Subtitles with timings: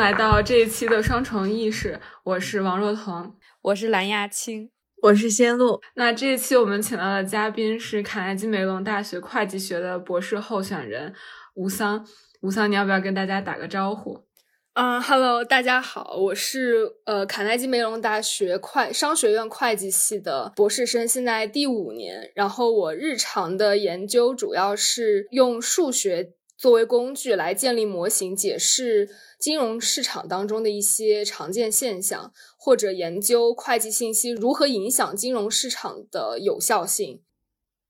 [0.00, 4.70] 来到这一期的双重意识，我是王若彤，我是蓝亚青，
[5.02, 5.78] 我是仙露。
[5.94, 11.12] 那这一期我们请到的嘉宾是卡耐基梅隆大学会计学的博士候选人
[11.54, 12.06] 吴桑。
[12.40, 14.24] 吴桑，你要不要跟大家打个招呼？
[14.72, 22.32] 嗯哈喽，大家好，我是呃卡耐基梅隆大学会商学院会计系的博士生，现在第五年。
[22.34, 37.22] 然后我日常的研究主要是用数学作为工具来建立模型，解释金融市场当中的一些常见现象，或者研究会计信息如何影响金融市场的有效性。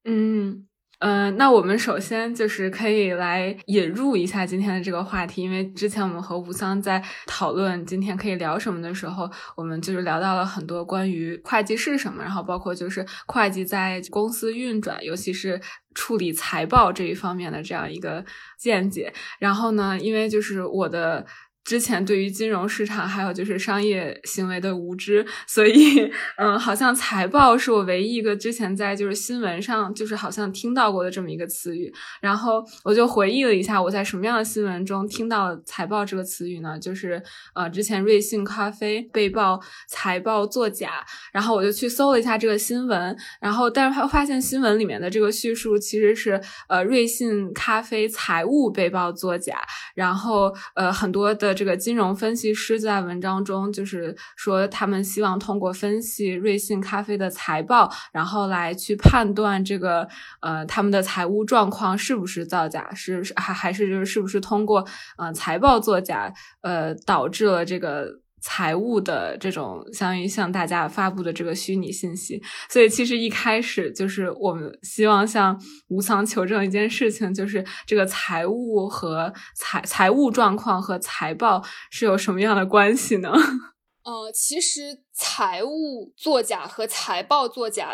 [0.05, 0.70] 嗯。
[1.01, 15.59] 嗯，那我们首先就是可以来引入一下今天的这个话题，因为之前我们和吴桑在讨论今天可以聊什么的时候，我们就是聊到了很多关于会计是什么，然后包括就是会计在公司运转，尤其是
[15.95, 18.23] 处理财报这一方面的这样一个
[18.59, 19.11] 见解。
[19.39, 21.25] 然后呢，因为就是我的。
[21.63, 31.93] 之前对于金融市场还有就是商业行为的无知，所以嗯，好像财报是我唯一一个之前在就是新闻上就是好像听到过的这么一个词语。
[32.21, 36.79] 然后我就回忆了一下，我在什么样的新闻中听到财报这个词语呢？
[36.79, 37.23] 就是
[37.55, 49.61] 呃，之前瑞幸咖啡被曝财报作假，然后我就去搜了一下这个新闻，然后但是发现新闻里面的这个叙述其实是呃，瑞幸咖啡财务被曝作假，
[49.95, 51.50] 然后呃，很多的。
[51.55, 60.09] 这个金融分析师在文章中就是说，他们希望通过分析瑞幸咖啡的财报，然后来去判断这个
[60.41, 64.87] 呃他们的财务状况是不是造假，是还还是就是是不是通过
[65.19, 66.33] 呃财报作假
[66.63, 68.21] 呃导致了这个。
[68.41, 83.33] 财务的这种相当于向大家发布的这个虚拟信息，所以其实一开始就是我们希望向吴桑求证一件事情，就是这个财务和财财务状况和财报是有什么样的关系呢？
[84.03, 87.91] 呃，其实财务作假和财报作假。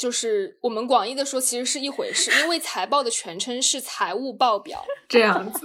[0.00, 5.60] 就是我们广义的说，其实是一回事，因为财报的全称是财务报表， 这样子。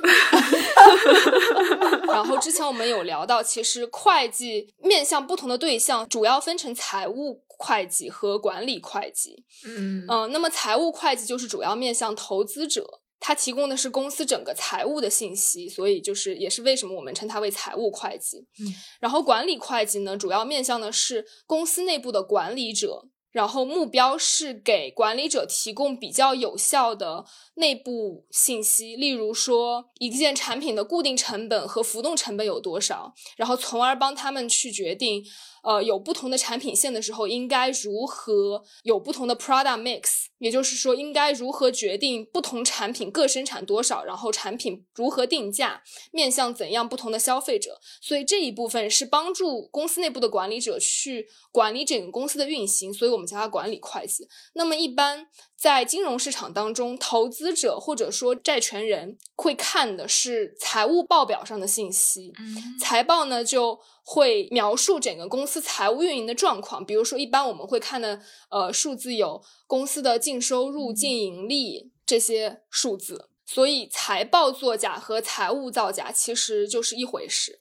[2.10, 9.46] 然后之前我们有聊到，其实会计面向不同的对象，主要分成财务会计和管理会计。
[9.66, 18.46] 嗯嗯，那么财务会计就是主要面向投资者，它提供的是公司整个财务的信息，所以就是也是为什么我们称它为财务会计。
[18.60, 18.68] 嗯，
[19.00, 23.06] 然后管理会计呢，主要面向的是公司内部的管理者。
[23.36, 27.26] 然后目标是给管理者提供比较有效的
[27.56, 35.26] 内部信息，例如说一件产品的固定成本和浮动成本有多少，然后从而帮他们去决定。
[35.66, 40.26] 呃，有不同的产品线的时候，应该如何有不同的 product mix？
[40.38, 45.82] 也就是说，应该如何决定不同产品各生产多少，然后产品如何定价，
[46.12, 47.80] 面向怎样不同的消费者？
[48.00, 54.28] 所以这一部分是帮助公司内部的管理者去管理整个公司的运行，所以我们叫它管理会计。
[54.54, 55.28] 那么一般。
[55.58, 62.34] 在金融市场当中，投资者或者说债权人会看的是财务报表上的信息。
[62.38, 66.86] 嗯，财报呢就会描述整个公司财务运营的状况。
[66.86, 68.22] 比如说，一般我们会看的
[68.52, 73.30] 呃数字有公司的净收入、净盈利这些数字。
[73.46, 77.60] 所以，财报作假和财务造假其实就是一回事。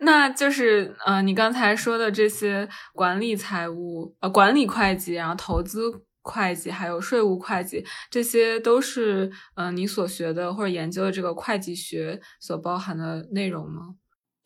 [0.00, 6.02] 那就是呃，你刚才说的这些管理财务呃管理会计，然后投资。
[6.28, 13.94] 会计还有税务会计，这些都是嗯你所学的或者研究的这个会计学所包含的内容吗？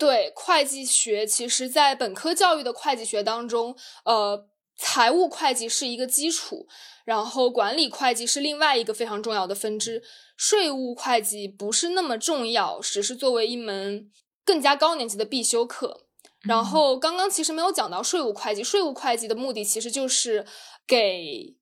[0.01, 6.67] 对，会计学其实在本科教育的会计学当中，呃，财务会计是一个基础，
[7.05, 10.03] 然后管理会计是另外一个非常重要的分支，
[10.39, 14.11] 税务会计不是那么重要，只是作为一门
[14.43, 16.07] 更加高年级的必修课。
[16.45, 20.47] 然后刚刚其实没有讲到税务会计，税务会计的目的其实就是
[20.87, 21.59] 给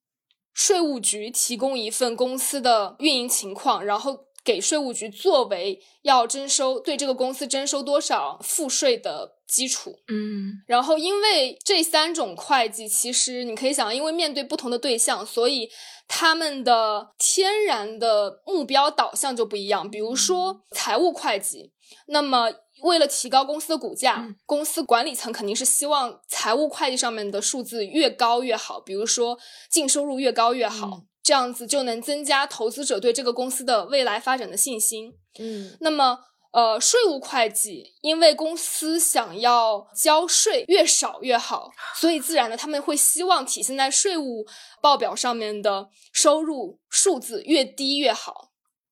[0.53, 9.95] 税务局提供一份公司的运营情况，然后给税务局作为要征收对这个公司征收多少赋税的基础。
[10.07, 15.69] 嗯，然后因为这三种会计，其实你可以想，因为面对不同的对象，所以
[16.07, 19.89] 他们的天然的目标导向就不一样。
[19.89, 21.71] 比如说财务会计，
[22.07, 22.51] 那么。
[22.81, 28.79] 为了提高公司的股价，公司管理层肯定是希望财务会计上面的数字越高越好。
[28.79, 29.37] 比如说
[29.69, 35.13] 净收入越高越好，这样子就能增加投资者对这个公司的未来发展的信心。
[35.37, 36.17] 嗯，那么
[36.51, 44.47] 呃，税务会计因为公司想要交税越少越好，所以自然的他们会希望体现在税务
[44.81, 48.49] 报表上面的收入数字越低越好，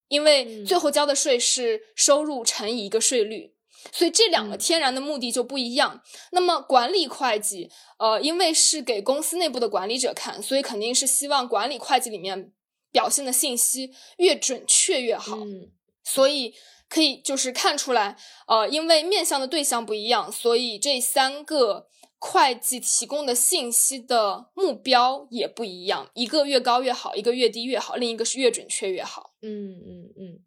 [0.08, 3.56] 因为最后交的税是收入乘以一个税率。
[3.92, 6.02] 所以这两个天然的目的就不一样。
[6.32, 7.70] 那么管理会计，
[8.00, 12.52] 呃，因为是给公司内部的管理者看，所以肯定是希望管理会计里面
[12.92, 15.38] 表现的信息越准确越好。
[15.38, 15.72] 嗯
[16.10, 16.54] 所以
[16.88, 18.16] 可以就是看出来，
[18.48, 29.34] 呃，因为面向的对象不一样，所以这三个会计提供的信息的目标也不一样，一个越高越好，一个越低越好，另一个是越准确越好。
[29.42, 30.40] 嗯嗯嗯。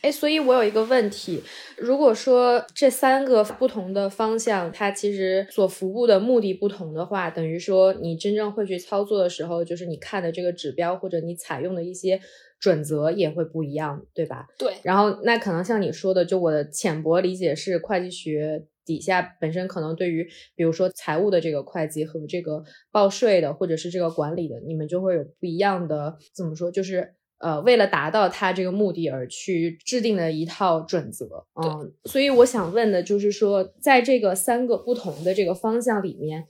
[0.00, 1.42] 哎，所以我有一个问题，
[1.76, 12.20] 如果说这三个不同的方向，它其实所服务的目的不同的话，等于说你真正会去操作的时候，就是你看的这个指标或者你采用的一些
[12.60, 14.46] 准则也会不一样，对吧？
[14.56, 22.62] 对，然后那可能像你说的，就我的浅薄理解是，会计学底下本身可能对于比如说财务的这个会计和这个
[22.92, 27.14] 报税的，或者是这个管理的，你们就会有不一样的怎么说，就是。
[27.40, 36.48] 呃，为了达到他这个目的而去制定的一套准则，嗯，所以我想问的就是说，在这个三个不同的这个方向里面，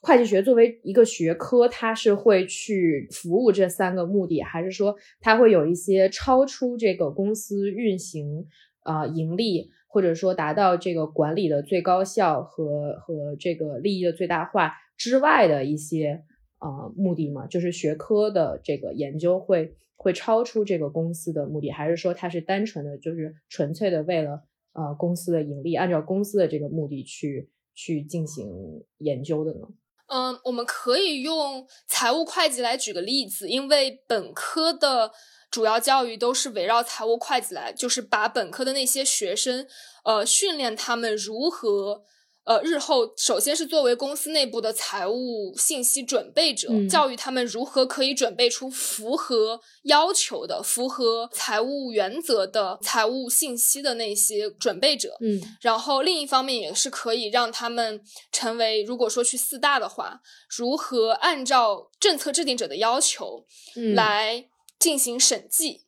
[0.00, 8.46] 会计学作为一个学科，它是会去服务这三个目的，还是说它会有一些超出这个公司运行
[8.86, 16.22] 呃盈利，或者说达到这个管理的最高效和和这个利益的最大化之外的一些
[16.60, 17.46] 呃目的吗？
[17.46, 19.76] 就是学科的这个研究会。
[20.02, 24.40] 会超出这个公司的目的，还是说它是单纯的就是纯粹的为了
[24.72, 28.48] 呃公司的盈利，按照公司的这个目的去去进行
[28.96, 29.68] 研究的呢？
[30.06, 35.12] 嗯，我们可以用财务会计来举个例子，因为本科的
[35.50, 39.66] 主要教育都是围绕财务会计来，就是把本科的那些学生，
[40.06, 42.04] 呃，训练他们如何。
[42.50, 55.16] 呃，日后首先是作为公司内部的财务信息准备者，嗯教育他们如何可以准备出符合要求的、符合财务原则的财务信息的那些准备者。
[55.20, 58.02] 嗯然后另一方面也是可以让他们
[58.32, 63.46] 成为，如果说去四大的话，如何按照政策制定者的要求
[63.76, 64.46] 嗯来
[64.76, 65.82] 进行审计。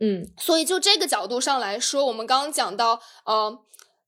[0.00, 3.58] 嗯所以就这个角度上来说，我们刚刚讲到，呃，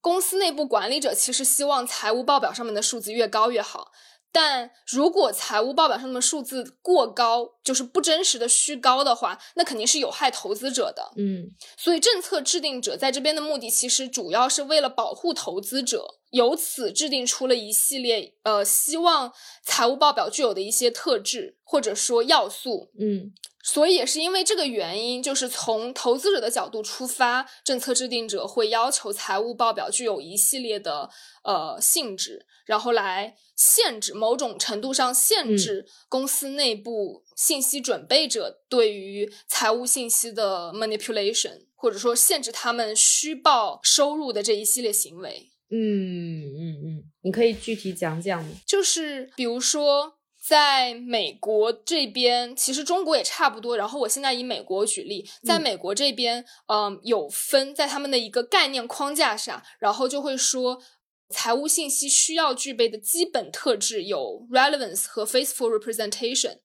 [0.01, 3.93] 公司内部管理者其实希望财务报表上面的数字越高越好。
[4.33, 11.11] 但如果财务报表上面的数字过高，就是不真实的虚高的话，那肯定是有害投资者的。
[11.17, 19.33] 嗯所以政策制定者在这边的目的，其实主要是为了保护投资者，由此制定出了一系列呃，希望
[19.63, 22.91] 财务报表具有的一些特质或者说要素。
[22.99, 23.33] 嗯
[23.63, 31.11] 所以也是因为这个原因，就是从投资者的角度出发，政策制定者会要求财务报表具有一系列的
[31.45, 45.51] 呃性质，然后来限制某种程度上限制公司内部信息准备者对于财务信息的 manipulation，或者说限制他们虚报收入的这一系列行为。
[45.71, 48.51] 嗯嗯嗯，你可以具体讲讲吗？
[48.67, 53.77] 就是比如说，在美国这边，其实中国也差不多。
[53.77, 60.83] 然后我现在以美国举例，在美国这边，嗯、有分在他们的一个概念框架上，然后就会说，
[61.29, 66.59] 财务信息需要具备的基本特质有 relevance 和 faithful representation。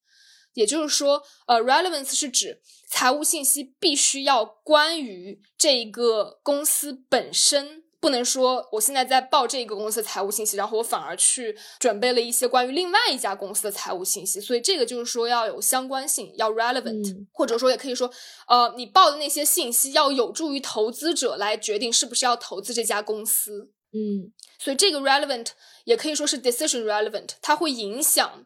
[0.55, 18.11] 也就是说，呃，relevance 是指财务信息必须要关于这一个公司本身，不能说我现在在报这个公司的财务信息，然后我反而去准备了一些关于另外一家公司的财务信息，所以这个就是说要有相关性，要 relevant，、嗯或者说也可以说，
[18.47, 23.71] 呃，你报的那些信息要有助于投资者来决定是不是要投资这家公司。
[23.91, 25.47] 嗯所以这个 relevant
[25.85, 28.45] 也可以说是 decision relevant，它会影响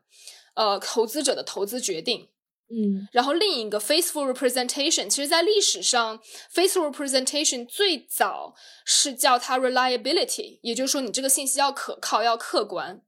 [0.54, 2.30] 呃投资者的投资决定。
[2.72, 6.20] 嗯然后另一个 faithful representation，其实在历史上
[6.54, 8.54] ，faithful representation 最早
[8.86, 13.02] 是叫它 reliability，也就是说你这个信息要可靠，要客观。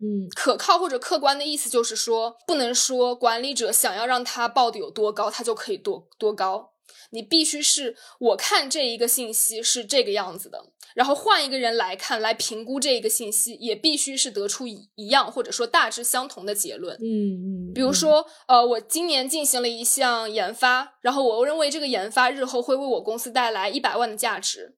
[0.00, 6.74] 嗯可靠或者客观的意思就是说，不能说管理者想要让他报的有多高，他就可以多多高。
[7.10, 10.62] 你必须是我看这一个信息是这个样子的，
[10.94, 16.96] 然后换一个人来看，来评估这一个信息，也必须是得出一一样或者说大致相同的结论。
[16.96, 24.76] 嗯嗯，比如说，呃，我今年进行了一项研发，然后我认为这个研发日后会为我公司带来一百万的价值，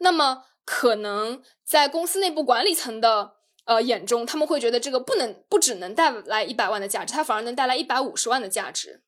[0.00, 3.32] 那么可能在公司内部管理层的
[3.64, 9.02] 呃眼中，他们会觉得这个不能不只能带来一百万的价值，它反而能带来一百五十万的价值。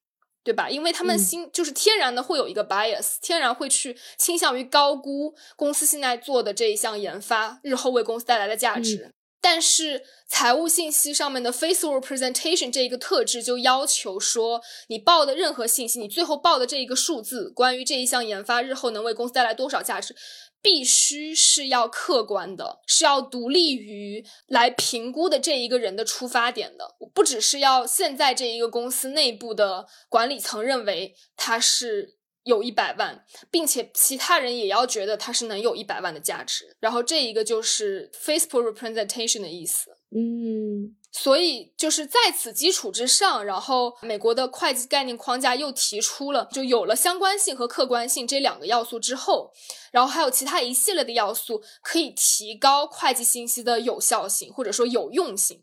[0.44, 0.68] 对吧？
[0.68, 9.10] 因为他们嗯心、就是天然的会有一个 bias，天然会去倾向于高估公司现在做的这一项研发日后为公司带来的价值。
[9.40, 20.16] 但是财务信息上面的 faithful representation 这一个特质就要求说，你报的任何信息，你最后报的这一个数字，关于这一项研发日后能为公司带来多少价值，
[20.64, 36.74] 必须是要客观的，是要独立于来评估的这一个人的出发点的，不只是要现在这一个公司内部的管理层认为他是有一百万，并且其他人也要觉得他是能有一百万的价值。
[36.80, 39.90] 然后这一个就是 Facebook representation 的意思。
[40.16, 40.96] 嗯。
[41.16, 49.52] 所以就是在此基础之上，然后美国的会计概念框架又提出了，就有了相关性和客观性这两个要素之后，
[49.92, 55.62] 然后还有其他一系列的要素可以提高会计信息的有效性或者说有用性，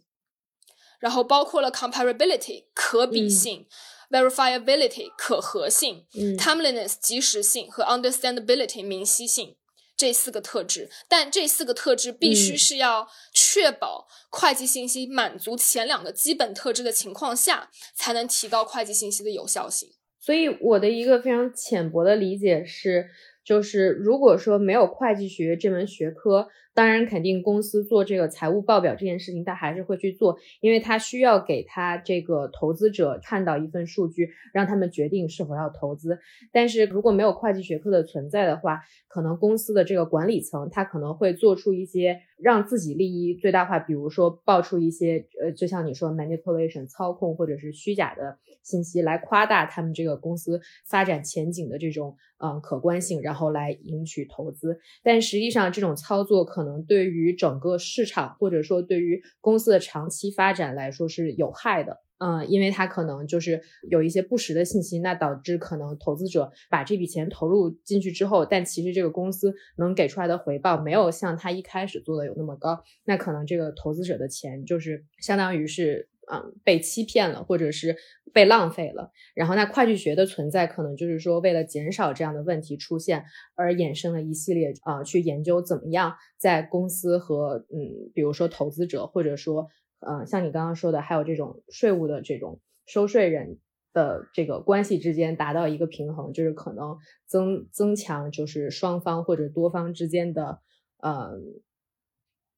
[0.99, 3.67] 然后包括了 comparability 可比性
[4.09, 6.05] ，verifiability 可核性
[6.39, 9.57] ，timeliness 及时性和 understandability 明晰性。
[9.97, 13.07] 这四个特质，但这四个特质必须是要
[13.51, 19.89] 确保会计信息满足前两个基本特质的情况下，才能提高会计信息的有效性。
[20.19, 23.09] 所以，我的一个非常浅薄的理解是，
[23.43, 26.47] 就是如果说没有会计学这门学科。
[26.73, 36.17] 当然，肯定公司做这个财务报表这件事情，他还是会去做，因为他需要给他这个投资者看到一份数据，让他们决定是否要投资。
[36.53, 54.79] 但是如果没有会计学科的存在的话，可能公司的这个管理层他可能会做出一些让自己利益最大化，比如说爆出一些呃，就像你说 manipulation 操控或者是虚假的信息来夸大他们这个公司发展前景的这种嗯可观性，然后来赢取投资。
[55.03, 56.60] 但实际上这种操作可。
[56.61, 76.10] 可能对于整个市场，或者说对于公司的长期发展来说是有害的，嗯，因为它可能就是有一些不实的信息，那导致可能投资者把这笔钱投入进去之后，但其实这个公司能给出来的回报没有像他一开始做的有那么高，那可能这个投资者的钱就是相当于是。
[76.31, 77.97] 嗯，被欺骗了，或者是
[78.33, 79.11] 被浪费了。
[79.35, 89.67] 然后，那会计学的存在，可能就是说，为了减少这样的问题出现，而衍生了一系列啊，去研究怎么样在公司和嗯，比如说投资者，或者说
[89.99, 93.59] 嗯，像你刚刚说的，还有这种税务的这种收税人
[93.91, 96.97] 的这个关系之间达到一个平衡，就是可能
[97.27, 100.59] 增增强就是双方或者多方之间的
[101.03, 101.61] 嗯。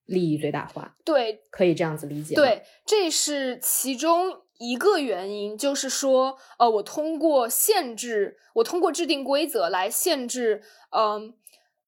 [0.06, 2.36] 利益最大化，对，可以这样子理解。
[2.36, 11.34] 对，这是其中一个原因，就是说，呃，我通过限制，我通过制定规则来限制，嗯，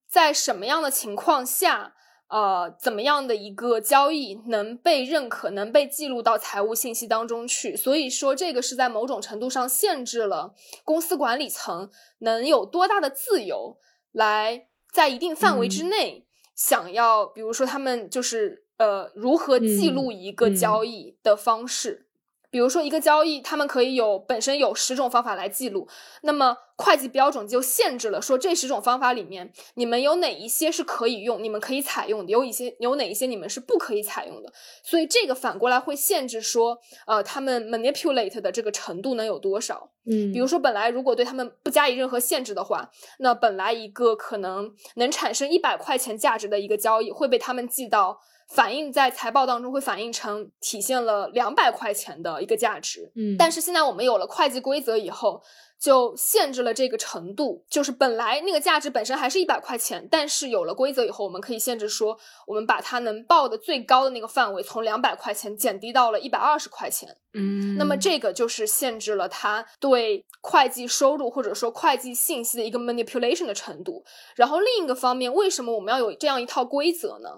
[0.08, 1.94] 在什么样的情况下，
[2.30, 7.76] 呃，怎么样的一个交易能被认可，能被记录到财务信息当中去。
[7.76, 13.78] 所以说，这个是在某种程度上限制了公司管理层能有多大的自由，
[14.14, 16.25] 来在一定范围之内。
[16.56, 22.08] 想要，比如说，他们就是呃，如何记录一个交易的方式。
[22.56, 25.90] 比如说一个交易，他们可以有本身有十种方法来记录，
[26.22, 34.54] 那么会计标准就限制了，说这十种方法里面，你们有哪一些是可以用，你们可以采用的，有一些有哪一些你们是不可以采用的。
[34.82, 39.90] 所以这个反过来会限制说，呃，他们 manipulate 的这个程度能有多少？
[40.10, 48.22] 嗯，比如说本来如果对他们不加以任何限制的话，那本来一个可能能产生一百块钱价值的一个交易会被他们记到。
[48.48, 55.42] 反映在财报当中会反映成体现了两百块钱的一个价值，嗯，但是现在我们有了会计规则以后，
[55.80, 74.06] 就限制了这个程度，就是本来那个价值本身还是一百块钱，但是有了规则以后，我们可以限制说，我们把它能报的最高的那个范围从两百块钱减低到了一百二十块钱，嗯，那么这个就是限制了它对会计收入或者说会计信息的一个 manipulation 的程度。
[74.36, 77.30] 然后另一个方面，为什么我们要有这样一套规则呢？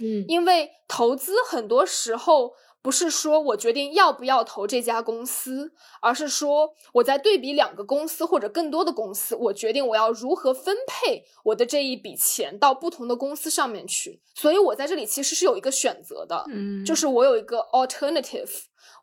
[0.00, 5.72] 嗯，因为投资很多时候不是说我决定要不要投这家公司，
[6.02, 14.20] 而是说我在对比两个公司或者更多的公司，我决定我要如何分配我的这一笔钱到不同的公司上面去。
[14.34, 18.50] 所以我在这里其实是有一个选择的，嗯，就是我有一个 alternative。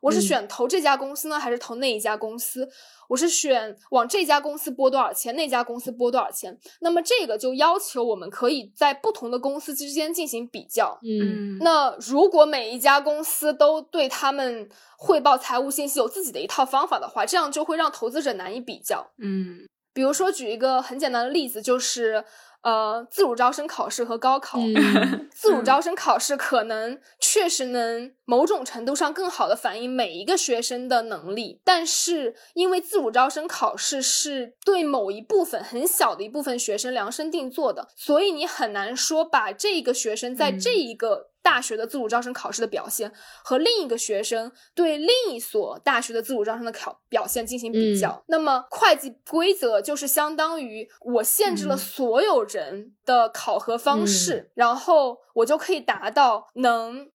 [0.02, 2.68] 我是选投这家公司呢，还是投那一家公司？
[3.08, 6.58] 我是选往这家公司拨多少钱，那家公司拨多少钱？
[6.80, 10.98] 那么这个就要求我们可以在不同的公司之间进行比较。
[11.02, 14.68] 嗯，那如果每一家公司都对他们
[14.98, 19.12] 汇报财务信息有自己的一套方法的话，这样就会让投资者难以比较。
[19.18, 22.24] 嗯，比如说举一个很简单的例子，就是。
[22.62, 24.58] 呃，自主招生考试和高考，
[25.34, 48.22] 自主招生考试可能确实能某种程度上更好的反映每一个学生的能力，但是因为自主招生考试是对某一部分很小的一部分学生量身定做的，所以你很难说把这个学生在这一个大学的自主招生考试的表现和另一个学生对另一所大学的自主招生的考表现进行比较。
[48.28, 57.10] 那么会计规则就是相当于我限制了所有人的考核方式，然后我就可以达到能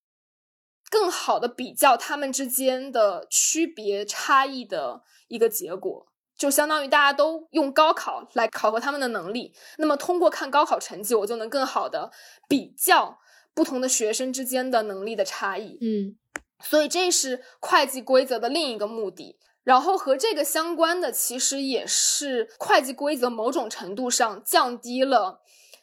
[0.89, 6.07] 更好的比较他们之间的区别差异的一个结果。
[6.37, 12.11] 就相当于大家都用高考来考核他们的能力，那么通过看高考成绩，我就能更好的
[12.47, 13.17] 比较
[13.57, 15.79] 不同的学生之间的能力的差异。
[15.81, 16.15] 嗯，
[16.63, 19.39] 所以这是会计规则的另一个目的。
[19.63, 25.41] 然后和这个相关的，其实也是会计规则某种程度上降低了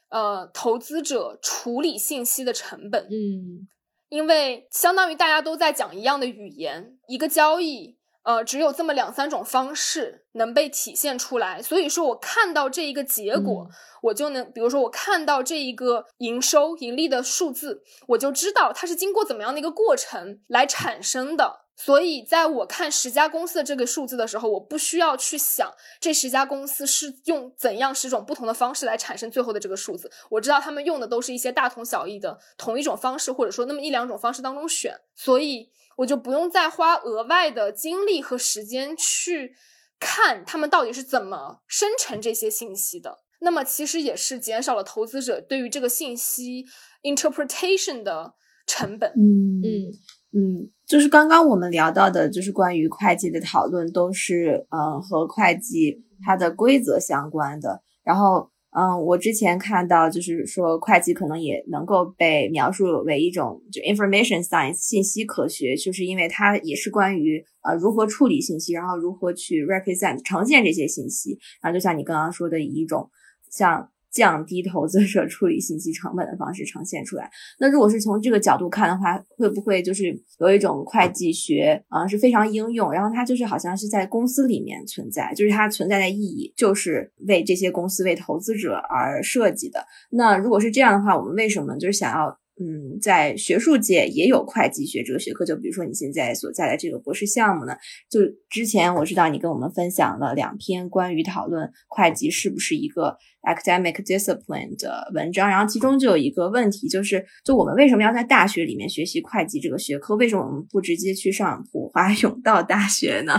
[0.09, 3.09] 呃投资者处理信息的成本。
[3.11, 3.67] 嗯，
[4.09, 7.99] 因为相当于大家都在讲一样的语言，一个交易。
[8.25, 13.69] 呃，只有这么两三种方式能被体现出来，所以说我看到这一个结果，
[14.03, 21.64] 我就能，比如说我看到这一个营收盈利的数字，我就知道它是经过怎么样的一个过程来产生的。
[21.77, 35.71] 所以，在我看十家公司的这个数字的时候，我不需要去想这十家公司是用怎样十种不同的方式来产生最后的这个数字，我知道他们用的都是一些大同小异的同一种方式，或者说那么一两种方式当中选，所以。
[35.97, 39.55] 我就不用再花额外的精力和时间去
[40.01, 43.21] 看他们到底是怎么生成这些信息的。
[43.43, 46.65] 那么其实也是减少了投资者对于这个信息
[47.05, 48.35] interpretation 的
[48.67, 49.11] 成本。
[49.11, 49.93] 嗯嗯
[50.35, 57.83] 嗯，就是刚刚我们聊到的，就是关于会计的讨论，都是嗯和会计它的规则相关的。
[58.03, 58.51] 然后。
[58.77, 73.09] 嗯，我之前看到就是说，会计可能也能够被描述为一种就 information science 信息科学，就是因为它也是关于呃如何处理信息，然后如何去 represent 呈现这些信息，然后就像你刚刚说的以一种
[73.49, 73.89] 像。
[74.15, 77.29] 降低投资者处理信息成本的方式呈现出来。
[77.59, 89.85] 那如果是从这个角度看的话，会不会就是有一种会计学啊是非常应用，然后它就是好像是在公司里面存在，就是它存在的意义就是为这些公司为投资者而设计的。
[90.11, 92.39] 那如果是这样的话，我们为什么就是想要？
[92.61, 97.75] 嗯，在学术界也有会计学这个学科，就比如说你现在所在的这个博士项目呢，
[98.09, 110.15] 就之前我知道你跟我们分享了两篇关于讨论会计是不是一个 academic discipline 的文章，然后其中就有一个问题，就是就我们为什么要在大学里面学习会计这个学科？
[110.15, 113.35] 为什么我们不直接去上普华永道大学呢？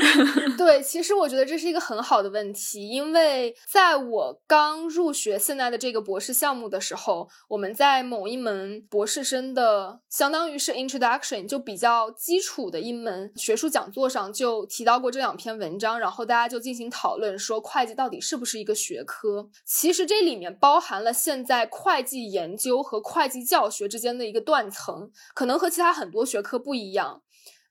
[0.56, 19.50] 对，其实我觉得这是一个很好的问题，因为在我刚入学现在的这个博士项目的时候，我们在某一门博士生的相当于是 introduction 就比较基础的一门学术讲座上就提到过这两篇文章，然后大家就进行讨论说会计到底是不是一个学科。
[19.66, 27.22] 其实这里面包含了现在会计研究和会计教学之间的一个断层，可能和其他很多学科不一样。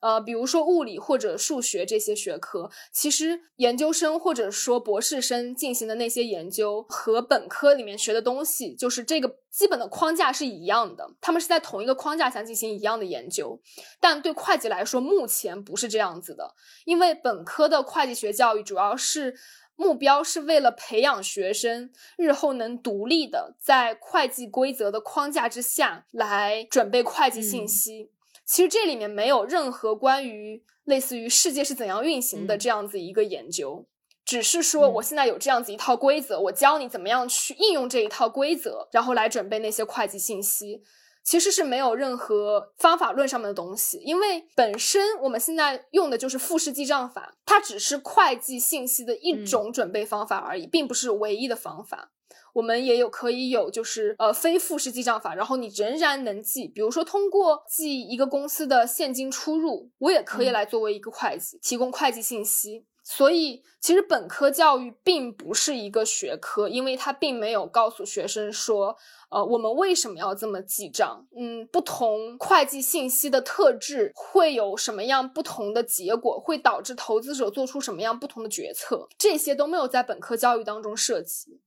[0.02, 13.60] 呃，比如说物理或者数学这些学科，其实研究生或者说博士生进行的那些研究和本科里面学的东西，就是这个基本的框架是一样的，他们是在同一个框架下进行一样的研究。
[14.00, 19.36] 但对会计来说，目前不是这样子的，因为本科的会计学教育主要是
[19.76, 28.12] 目标是为了培养学生日后能独立的在会计规则的框架之下来准备会计信息。
[28.50, 33.86] 其实这里面没有任何关于类似于世界是怎样运行的这样子一个研究，
[34.26, 40.82] 只是说我现在有这样子一套规则，我教你怎么样去应用这一套规则，然后来准备那些会计信息。
[41.22, 52.14] 其实是没有任何方法论上面的东西，因为本身我们现在用的就是复式记账法，它只是会计信息的一种准备方法而已，并不是唯一的方法。
[52.54, 62.86] 我们也有可以有，就是呃非复式记账法，然后你仍然能记，比如说通过记一个公司的现金出入，我也可以来作为一个会计提供会计信息。
[63.12, 68.96] 所以其实本科教育并不是一个学科，因为它并没有告诉学生说，
[69.32, 71.26] 呃我们为什么要这么记账？
[71.36, 81.62] 嗯，不同会计信息的特质会有什么样不同的结果，会导致投资者做出什么样不同的决策，这些都没有在本科教育当中涉及。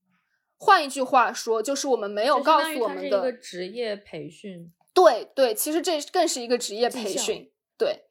[0.63, 4.71] 换一句话说，就是我们没有告诉我们的一个职业培训。
[4.93, 7.51] 对对，其实这更是一个职业培训。
[7.77, 8.05] 对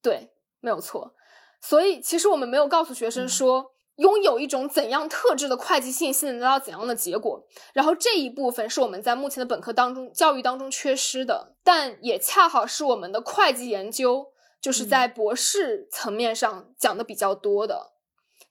[0.00, 1.14] 对，没有错。
[1.60, 7.46] 所以，其实我们没有告诉学生说，拥有一种怎样特质的会计信息能得到怎样的结果。
[7.74, 17.92] 然后这一部分是我们在目前的本科当中教育当中缺失的，但也恰好是我们的会计研究就是在博士层面上讲的比较多的，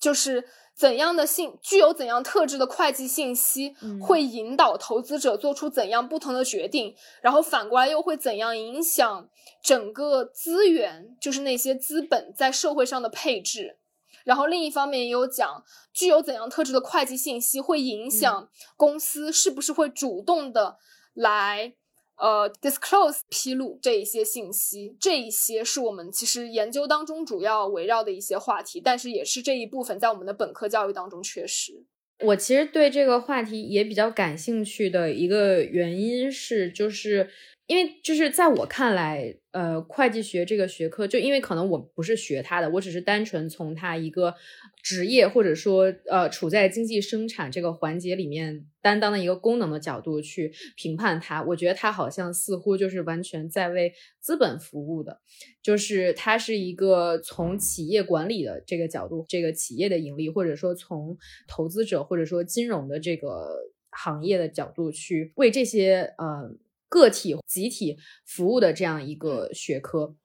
[0.06, 0.46] 就是。
[0.78, 9.30] 怎样的信具有怎样特质的会计信息会引导投资者做出怎样不同的决定，然后反过来又会怎样影响
[9.64, 13.78] 整个资源，就是那些资本在社会上的配置。
[14.26, 15.64] 然后另一方面也有讲，
[15.94, 20.76] 具有怎样特质的会计信息会影响公司是不是会主动的
[21.14, 21.76] 来。
[22.18, 31.84] 呃，disclose 披露这一些信息，这一些是我们其实研究当中主要围绕的一些话题，但是也是这一部分在我们的本科教育当中缺失。
[32.20, 37.30] 我其实对这个话题也比较感兴趣的一个原因是，就是
[37.68, 39.38] 因为就是在我看来。
[39.56, 44.36] 呃，会计学这个学科，就因为可能我不是学它的，我只是单纯从它一个
[44.84, 55.22] 职业或者说呃处在经济生产这个环节里面担当的一个功能的角度去评判它，我觉得它好像似乎就是完全在为资本服务的，
[55.64, 63.48] 就是它是一个从企业管理的这个角度，这个企业的盈利，或者说从投资者或者说金融的这个
[63.90, 66.58] 行业的角度去为这些呃。
[66.88, 70.16] 个体、集体服务的这样一个学科，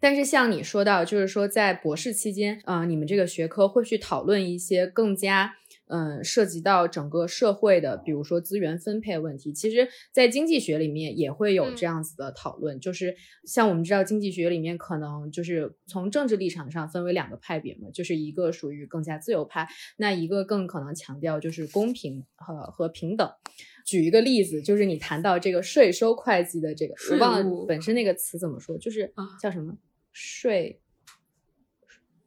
[0.00, 5.56] 但是像你说到，就是说在博士期间，啊，你们这个学科会去讨论一些更加，
[5.88, 9.52] 嗯，涉及到整个社会的，比如说资源分配问题。
[9.52, 23.28] 其实，在经济学里面也会有这样子的讨论，就是像我们知道，经济学里面可能就是从政治立场上分为两个派别嘛，就是一个属于更加自由派，那一个更可能强调就是公平和和平等。
[23.86, 29.74] 举一个例子，就是你谈到这个税收会计的这个，我忘了本身那个词怎么说，就是叫什么
[30.12, 30.78] 税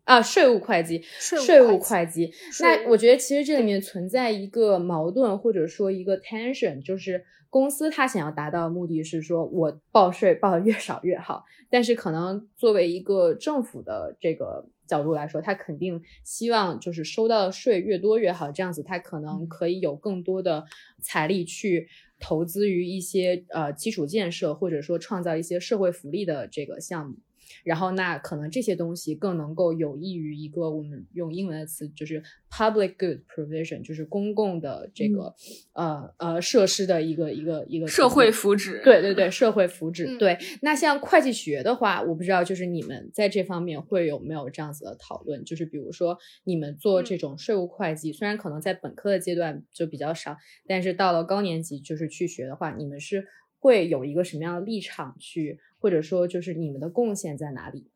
[0.03, 2.31] 啊，税务会计，税务会计。
[2.61, 14.67] 那我觉得其实这里面存在一个矛盾，或者说一个 tension，就是公司它想要达到的目的是说我报税报的越少越好，但是可能作为一个政府的这个。
[14.87, 20.65] 角度来说，他肯定希望就是收到的税越多越好，这样子他可能可以有更多的
[21.01, 21.87] 财力去
[22.19, 27.15] 投资于一些呃基础建设，或者说创造一些社会福利的这个项目。
[27.63, 35.33] 然后，那可能这些东西更能够有益于一个我们用英文的词就是 public good provision，就是公共的这个
[35.73, 38.83] 呃呃设施的一个一个一个社会福祉。
[38.83, 40.17] 对对对，社会福祉。
[40.17, 40.37] 对。
[40.61, 45.43] 那像会计学的话，我不知道就是你们在这方面会有没有这样子的讨论？
[45.43, 50.35] 就是比如说你们做这种税务会计，虽然可能在本科的阶段就比较少，
[50.67, 53.25] 但是到了高年级就是去学的话，你们是
[53.61, 55.59] 会有一个什么样的立场去？
[55.79, 57.87] 或者说，就是你们的贡献在哪里？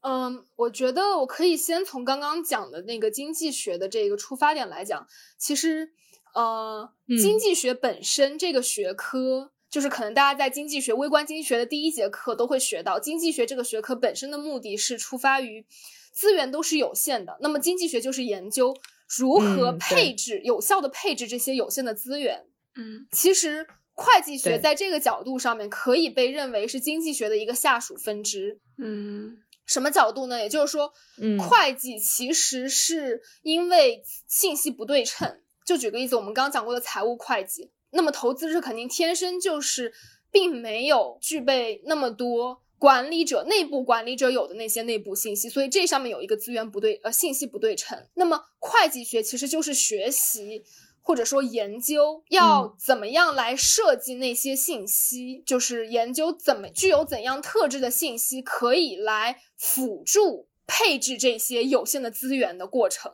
[0.00, 5.06] 嗯，我觉得我可以先从刚刚讲的那个经济学的这个出发点来讲。
[5.38, 5.92] 其实，
[6.34, 15.64] 呃，经济学本身这个学科，就是可能大家在经济学、微观经济学的第一节课都会学到，经济学这个学科本身的目的是出发于
[16.12, 18.76] 资源都是有限的，那么经济学就是研究
[19.08, 22.44] 如何配置、有效的配置这些有限的资源。
[22.76, 23.66] 嗯，其实。
[23.94, 28.58] 会计学在这个角度上面可以被认为是经济学的一个下属分支。
[28.76, 30.40] 嗯，什么角度呢？
[30.40, 30.92] 也就是说，
[31.38, 35.40] 会计其实是因为信息不对称。
[35.64, 39.94] 就举个例子，我们刚刚讲过的财务会计，那么投资者肯定天生就是
[40.30, 48.06] 并没有具备那么多管理者内部管理者有的那些内部信息，所以这上面有一个资源不对，呃，信息不对称。
[48.14, 50.64] 那么会计学其实就是学习。
[51.06, 63.12] 或者说研究要怎么样来设计那些信息，就是研究怎么具有怎样特质的信息可以来辅助配置这些有限的资源的过程。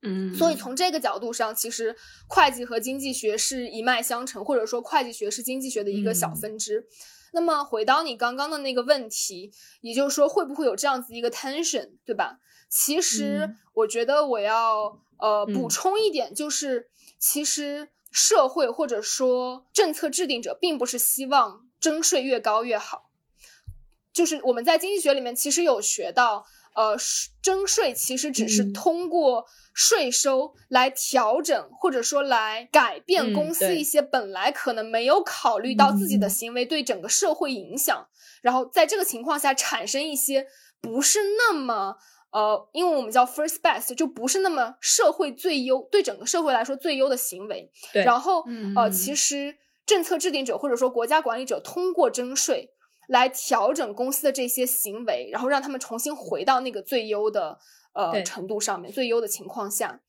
[0.00, 1.94] 嗯，所以从这个角度上，其实
[2.26, 6.86] 会计和经济学是一脉相承，或者说会计学是经济学的一个小分支。
[7.34, 12.38] 那么回到你刚刚的那个问题，也就是说会不会有这样子一个 tension，对吧？
[12.70, 14.98] 其实我觉得我要。
[15.20, 23.10] 呃，补充一点，就是其实社会或者说政策制定者并不是希望征税越高越好。
[24.12, 26.96] 就是我们在经济学里面其实有学到，呃，
[27.40, 38.08] 征税其实只是通过税收来调整或者说来改变公司一些本来可能没有考虑到自己的行为对整个社会影响，
[38.42, 40.46] 然后在这个情况下产生一些
[40.80, 41.98] 不是那么。
[42.32, 47.72] 呃，因为我们叫 first best，就不是那么社会最优，对整个社会来说最优的行为。
[47.92, 48.04] 对。
[48.04, 48.44] 然后，
[48.76, 52.70] 呃，其实政策制定者或者说国家管理者通过征税
[53.08, 57.58] 来调整公司的这些行为，然后让他们重新回到那个最优的
[57.94, 60.00] 呃程度上面，最优的情况下。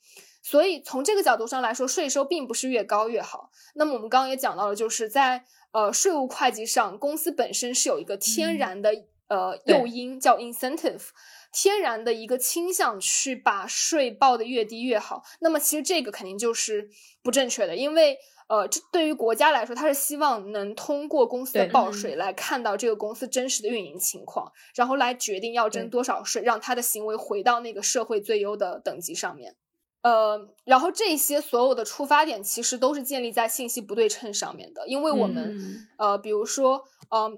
[0.44, 3.50] 所以从这个角度上来说，税收并不是越高越好。
[3.74, 8.92] 那么我们刚刚也讲到了，就是在呃税务会计上，公司本身是有一个天然的。
[9.32, 11.04] 呃诱因，叫 incentive，
[11.52, 15.24] 天然的一个倾向去把税报的越低越好。
[15.40, 16.90] 那么其实这个肯定就是
[17.22, 29.56] 不正确的，因为呃，这对于国家来说，它是希望能通过公司的报税来看到这个公司真实的运营情况，然后来决定要征多少税，让他的行为回到那个社会最优的等级上面。
[30.02, 37.32] 呃，然后这些所有的出发点其实都是建立在信息不对称上面的，因为我们、嗯呃，比如说呃，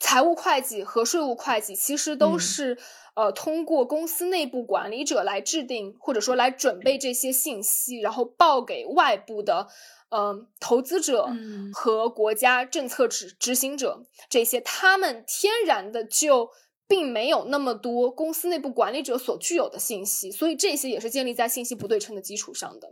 [0.00, 2.78] 财务会计和税务会计其实都嗯是、
[3.14, 9.68] 呃通过公司内部管理者来制定或者说来准备这些信息，然后报给外部的。
[10.12, 16.50] 嗯，投资者嗯和国家政策执执行者这些，他们天然的就
[16.90, 22.90] 并没有那么多公司内部管理者所具有的信息，所以这些也是建立在信息不对称的基础上的。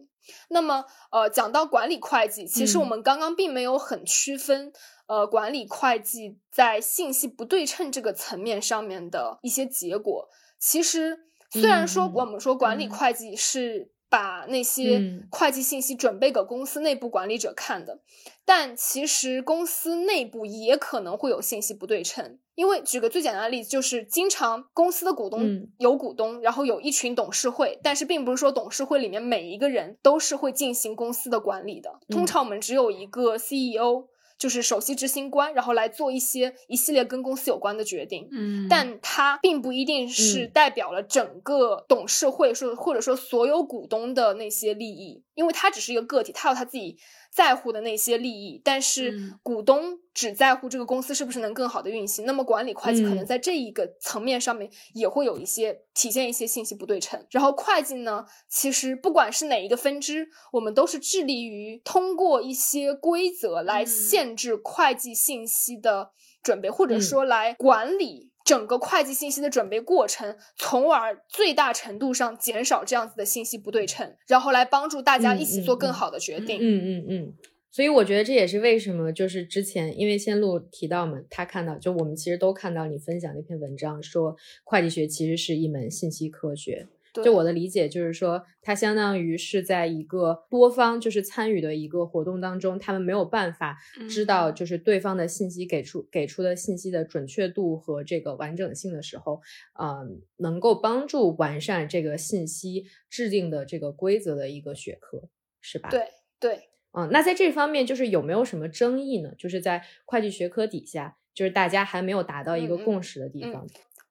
[0.50, 4.72] 那么，呃，讲到管理会计，其实我嗯们刚刚并没有很区分，
[5.08, 10.28] 呃，管理会计在信息不对称这个层面上面的一些结果。
[10.61, 11.18] 其实，
[11.50, 17.98] 虽然说嗯我们说管理嗯会计是把那些嗯会计信息准备给公司内部管理者看的，
[18.44, 22.38] 但其实公司内部也可能会有信息不对称。
[22.58, 32.00] 因为举个最简单的例子，就是经常公司的股东嗯有股东，然后有一群董事会，但是并不是说董事会里面每一个人都是会进行公司的管理的。
[32.08, 38.28] 通嗯常我们只有一个 CEO，就是首席执行官，然后来做一些一系列跟公司有关的决定。
[38.32, 46.98] 嗯，但他并不一定是嗯代表了整个董事会说或者说所有股东的那些利益，因为他只是一个个体，他有他自己
[47.38, 52.27] 在乎的那些利益，但是嗯股东只在乎这个公司是不是能更好的运行。
[52.27, 57.24] 那么管理会计可能嗯在这一个层面上面也会有一些体现一些信息不对称。
[57.31, 66.11] 然后会计呢，其实不管是哪一个分支，我们都是致力于通过一些规则来嗯限制会计信息的
[66.42, 76.58] 准备，或者嗯说来管理整个会计信息的准备过程，从而最大程度上减少这样子的信息不对称，然后来帮助大家一起做更好的决定。
[76.58, 77.34] 嗯嗯嗯，
[77.70, 84.34] 所以我觉得这也是为什么，就是之前因为仙露提到嘛，他看到就我们其实都看到你分享那篇文章，说
[84.64, 86.87] 会计学其实是一门信息科学。
[87.22, 93.76] 对就我的理解就是说，它相当于是在一个多方就是参与的一个活动当中，他们没有办法
[94.09, 99.40] 知道嗯就是对方的信息给出给出的信息的准确度和这个完整性的时候，
[99.81, 105.28] 嗯，能够帮助完善这个信息制定的这个规则的一个学科，
[105.61, 105.88] 是吧？。
[105.90, 106.02] 对
[106.40, 109.33] 对，嗯，那在这方面就是有没有什么争议呢？
[109.37, 113.66] 就是在会计学科底下，就是大家还没有达到一个共识的地嗯方。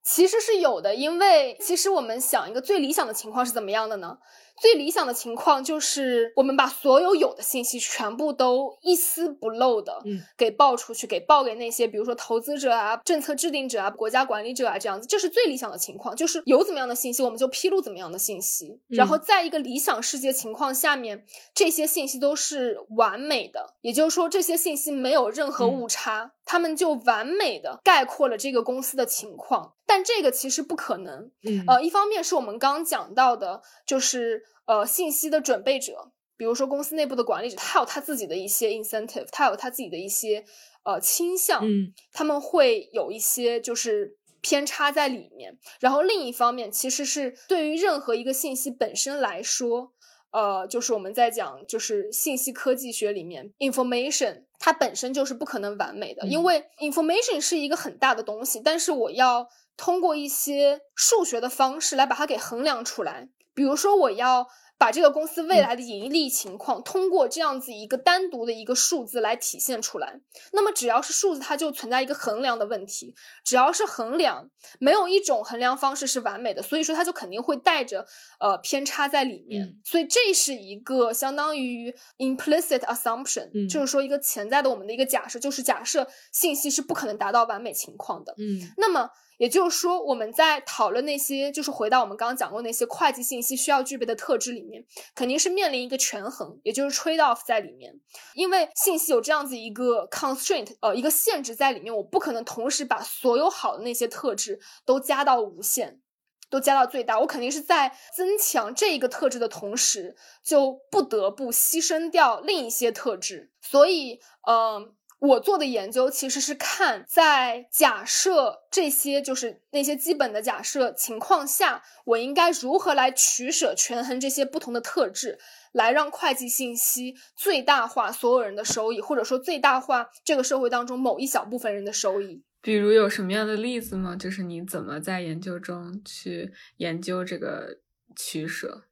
[0.09, 4.17] 其实是有的，因为其实我们想一个最理想的情况是怎么样的呢？
[4.59, 16.15] 最理想的情况就是我们把所有有的信息全部都一丝不漏的嗯给报出去，给报给那些比如说投资者啊、政策制定者啊、国家管理者啊这样子，这是最理想的情况。
[16.15, 18.79] 就是有怎么样的信息，我们就披露怎么样的信息。
[18.87, 29.73] 然后嗯在一个理想世界情况下面，这些信息都是完美的，也就是说这些信息没有任何嗯误差，他们就完美的概括了这个公司的情况。
[29.89, 40.45] 但这个其实不可能，嗯呃，一方面是我们刚讲到的，就是呃信息的准备者，比如说公司内部的管理者，他有他自己的一些 incentive，他有他自己的一些
[40.83, 45.57] 呃倾向，嗯他们会有一些就是偏差在里面。
[45.79, 49.93] 然后另一方面，其实是对于任何一个信息本身来说，
[50.31, 63.29] 呃，就是我们在讲就是信息科技学里面 information，它本身就是不可能完美的，因嗯为 information 是一个很大的东西，但是我要通过一些数学的方式来把它给衡量出来。
[63.57, 70.21] 比如说，我要把这个公司未嗯来的盈利情况，通过这样子一个单独的一个数字来体现出来。
[70.53, 73.15] 那么，只要是数字，它就存在一个衡量的问题。
[73.43, 78.05] 只要是衡量，没有一种衡量方式是完美的，所以说它就肯定会带着
[78.39, 79.65] 呃偏差在里面。
[79.65, 88.35] 嗯所以这是一个相当于 implicit assumption，、嗯就是说一个潜在的我们的一个假设，就是假设信息是不可能达到完美情况的。
[88.37, 97.93] 嗯那么也就是说，我们在讨论那些，就是回到我们刚刚讲过那些会计信息需要具备的特质里面，肯定是面临一个权衡，也就是 trade off 在里面。
[98.33, 106.01] 因为信息有这样子一个 constraint，呃，一个限制在里面，我不可能同时把所有好的那些特质都加到无限。
[106.49, 113.51] 都加到最大，我肯定是在增强这一个特质的同时，就不得不牺牲掉另一些特质。
[113.59, 125.39] 所以，嗯、我做的研究其实是看在假设这些就是那些基本的假设情况下，我应该如何来取舍权衡这些不同的特质，
[125.71, 132.43] 来让会计信息最大化所有人的收益，或者说最大化这个社会当中某一小部分人的收益。
[132.61, 134.15] 比如有什么样的例子吗？
[134.15, 137.79] 就是你怎么在研究中去研究这个
[138.15, 138.83] 取舍？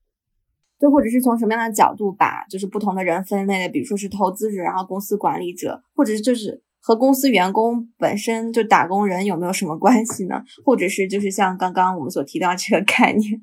[0.80, 10.42] 就或者是从什么样的角度把就是不同的人分类的，比如说是投资者，然后公司管理者，或者是就是和公司员工本身就打工人有没有什么关系呢？
[10.66, 13.42] 或者是就是像刚刚我们所提到这个概念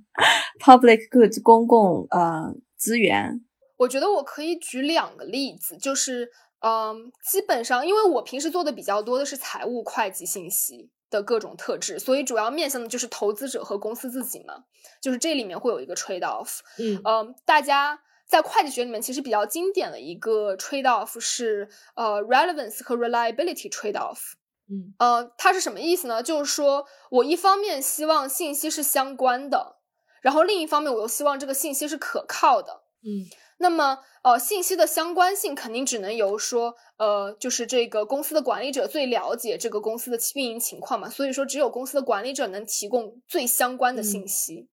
[0.60, 3.40] ，public goods 公共呃资源。
[3.78, 6.28] 我觉得我可以举两个例子，就是
[6.60, 10.90] 嗯，基本上因为我平时做的比较多的是财务会计信息。
[11.12, 14.64] 的各种特质，所以主要面向的就是投资者和公司自己嘛，
[15.00, 16.60] 就是这里面会有一个 trade off。
[16.78, 24.32] 嗯嗯，大家在会计学里面其实比较经典的一个 trade off 是呃 relevance 和 reliability trade off。
[24.68, 26.22] 嗯呃，它是什么意思呢？
[26.22, 29.76] 就是说我一方面希望信息是相关的，
[30.22, 32.82] 然后另一方面我又希望这个信息是可靠的。
[33.02, 33.28] 嗯。
[33.62, 41.08] 那么，呃，信息的相关性肯定只能由说，呃，就是这个公司的管理者最了解这个公司的运营情况嘛。
[41.08, 44.68] 所以说，只有公司的管理者能提供最相关的信息。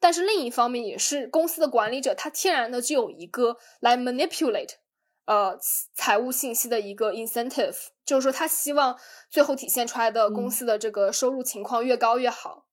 [0.00, 4.76] 但是另一方面，也是公司的管理者他天然的就有一个来 manipulate，
[5.26, 5.58] 呃，
[5.94, 7.76] 财务信息的一个 incentive，
[8.06, 8.98] 就是说他希望
[9.28, 12.64] 最后体现出来的公司的这个收入情况越高越好。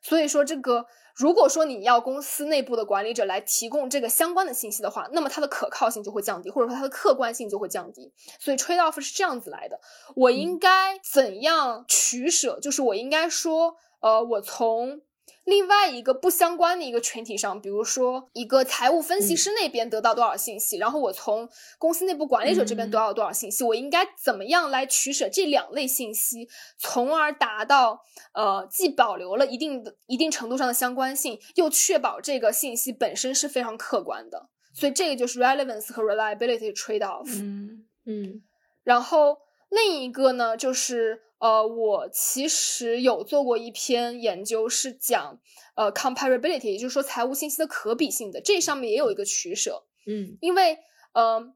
[0.00, 0.86] 所以说这个。
[1.14, 8.12] 如果说你要公司内部的管理者来提供这个相关的信息的话，那么它的可靠性就会降低，或者说它的客观性就会降低。
[8.38, 9.80] 所以 trade off 是这样子来的。
[10.16, 12.58] 我应该怎样取舍？
[12.60, 15.02] 就是我应该说，呃，我从。
[15.44, 28.00] 另外一个不相关的一个群体上，比如说一个财务分析师那边得到多少信息，然后我从公司内部管理者这边得到多少信息，我应该怎么样来取舍这两类信息，从而达到
[28.34, 34.48] 呃既保留了一定的一定程度上的相关性，又确保这个信息本身是非常客观的。
[34.72, 37.26] 所以这个就是 relevance 和 reliability trade off。
[37.42, 38.42] 嗯嗯，
[38.84, 41.22] 然后另一个呢就是。
[41.42, 45.40] 呃，我其实有做过一篇研究，是讲
[45.74, 48.40] 呃 comparability，也就是说财务信息的可比性的。
[48.40, 50.78] 这上面也有一个取舍，嗯，因为
[51.14, 51.52] 呃，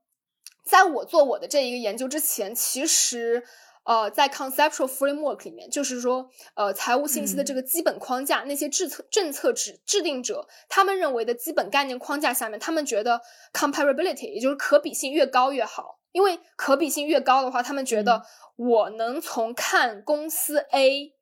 [0.64, 3.44] 在我做我的这一个研究之前，其实
[3.84, 13.20] 呃，在 conceptual framework 里面，就是说呃财务信息的这个基本框架，那些制策政策制制定者他们认为的基本概念框架下面，他们觉得
[13.52, 16.00] comparability，也就是可比性越高越好。
[16.16, 18.22] 因为可比性越高的话，他们觉得
[18.56, 21.12] 我能从看公司 A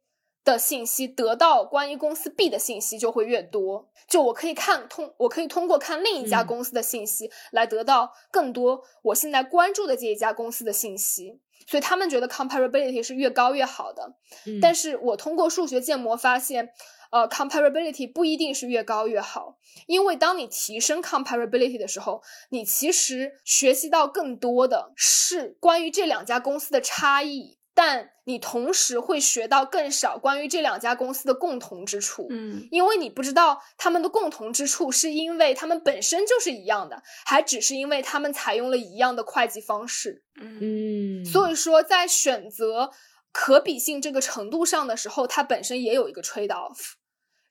[0.45, 3.91] 的信息得到关于公司 B 的信息就会越多。
[4.07, 11.41] 就我可以看通，我可以通过看另一家公司的信息来得到更多我现在关注的这一家公司的信息。
[11.67, 14.15] 所以他们觉得 comparability 是越高越好的。
[14.63, 16.71] 但是我通过数学建模发现。
[17.15, 32.27] 呃，comparability 不一定是越高越好，因为当你提升 comparability 的时候，你其实学习到更多的是关于这两家公司的差异，但你同时会学到更少关于这两家公司的共同之处。
[32.31, 40.25] 嗯，因为你不知道他们的共同之处是因为他们本身就是一样的，还只是因为他们采用了一样的会计方式。
[40.41, 42.91] 嗯，所以说在选择
[43.31, 46.95] 可比性这个程度上的时候，它本身也有一个 trade off。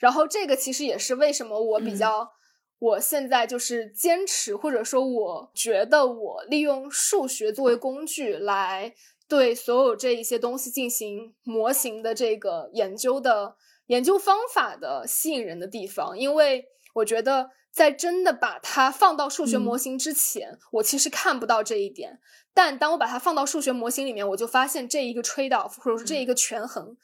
[0.03, 2.29] 然后这个其实也是为什么我比较，
[2.77, 8.93] 我现在就是坚持，或者说我觉得我利用数学作为工具来
[9.29, 13.55] 对所有这一些东西进行模型的这个研究的
[13.87, 22.19] 研究方法的吸引人的地方，因为我觉得在真的把它放到数学模型之前，我其实看不到这一点，
[22.53, 26.89] 但当我把它放到数学模型里面，我就发现这一个 trade off，或者说这一个权衡。
[26.89, 26.97] 嗯，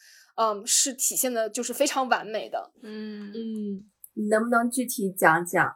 [0.65, 2.71] 是体现的，就是非常完美的。
[2.81, 5.75] 嗯嗯，你能不能具体讲讲？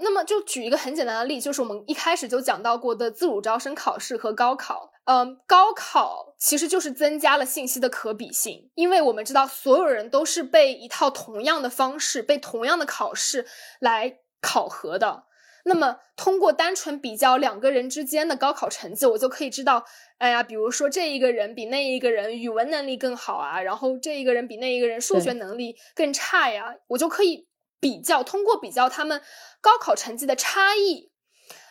[0.00, 4.90] 那么就举一个很简单的例，就是我们一开始就讲到过的自主招生考试和高考。
[5.04, 13.46] 嗯，高考其实就是增加了信息的可比性，因为我们知道所有人都是被一套同样的方式，被同样的考试
[13.80, 15.24] 来考核的。
[15.64, 19.84] 那么，通过单纯比较两个人之间的高考成绩，我就可以知道，
[20.18, 27.46] 哎呀，比如说这一个人比那一个人语文能力更好啊，然后这一个人比那一个人数学能力更差呀，我就可以
[27.78, 29.22] 比较，通过比较他们
[29.60, 31.12] 高考成绩的差异，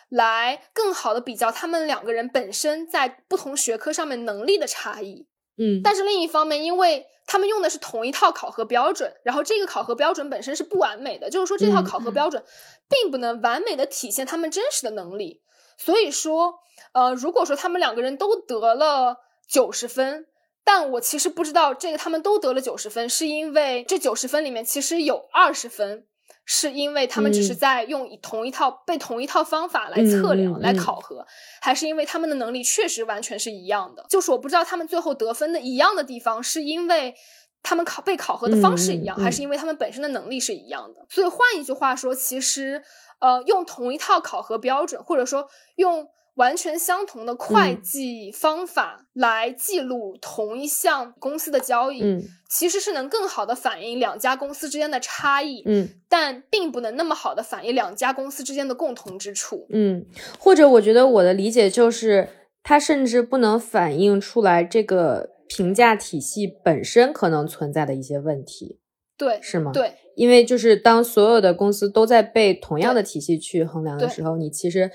[0.08, 5.28] 来更好的比较他们两个人本身在不同学科上面能力的差异。
[5.62, 12.42] 嗯，但是另一方面，因为他们用的是同一套考核标准，然后这个考核标准本身是不完美的，就是说这套考核标准
[12.88, 15.40] 并不能完美的体现他们真实的能力。
[15.78, 16.54] 所以说，
[16.92, 19.16] 呃，如果说他们两个人都得了
[19.48, 20.26] 九十分，
[20.64, 26.06] 但我其实不知道这个他们都得了九十分，是因为这九十分里面其实有二十分
[26.44, 31.26] 是因为他们只是嗯在用同一套、被同一套方法来测量、来考核，
[31.60, 34.04] 还是因为他们的能力确实完全是一样的？
[34.08, 37.14] 就是我不知道他们最后得分的一样的地方，是因为
[37.62, 41.06] 他们考被考核的方式一样，还是因为他们本身的能力是一样的？
[41.08, 42.82] 所以换一句话说，其实
[43.20, 59.66] 呃，用同一套考核标准，或者说用完全相同的会嗯计方法来记录同一项公司的交易，嗯其实是能更好的反映两家公司之间的差异，嗯但并不能那么好的反映两家公司之间的共同之处。
[59.70, 60.04] 嗯，
[60.38, 62.28] 或者我觉得我的理解就是，
[62.62, 68.78] 它甚至不能反映出来这个评价体系本身可能存在的一些问题，
[69.16, 69.72] 对，是吗？。
[69.72, 74.90] 对，因为就是当所有的公司都在被同样的体系去衡量的时候，你其实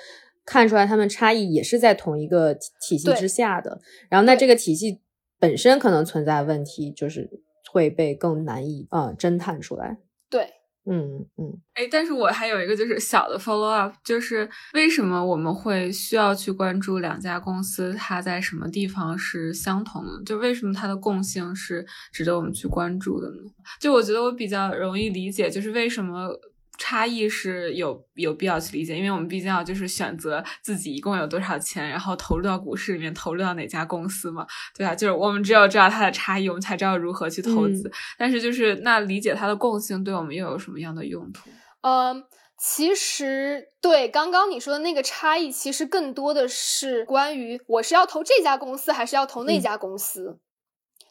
[0.47, 3.79] 看出来他们差异也是在同一个体体系之下的。
[4.09, 5.01] 然后那这个体系
[5.39, 7.29] 本身可能存在问题，就是
[7.69, 9.97] 会被更难以啊、呃侦探出来。
[10.29, 10.49] 对，
[10.85, 20.23] 嗯嗯哎，但是我还有一个就是小的 follow up，就是为什么我们会需要去关注两家公司它在什么地方是相同的？
[20.25, 23.35] 就为什么它的共性是值得我们去关注的呢？
[23.81, 26.29] 就我觉得我比较容易理解，就是为什么。
[26.77, 37.91] 差异是有有必要去理解，因为我们毕竟要就是选择自己一共有多少钱，然后投入到股市里面，投入到哪家公司嘛，对啊，就是我们只有知道它的差异，我们才知道如何去投资。
[38.17, 41.49] 但是就是那理解它的共性，对我们又有什么样的用途？
[41.81, 42.23] 嗯，
[42.59, 50.39] 其实对刚刚你说的那个差异，其实更多的是关于我是要投这家公司，还是要投那嗯家公司。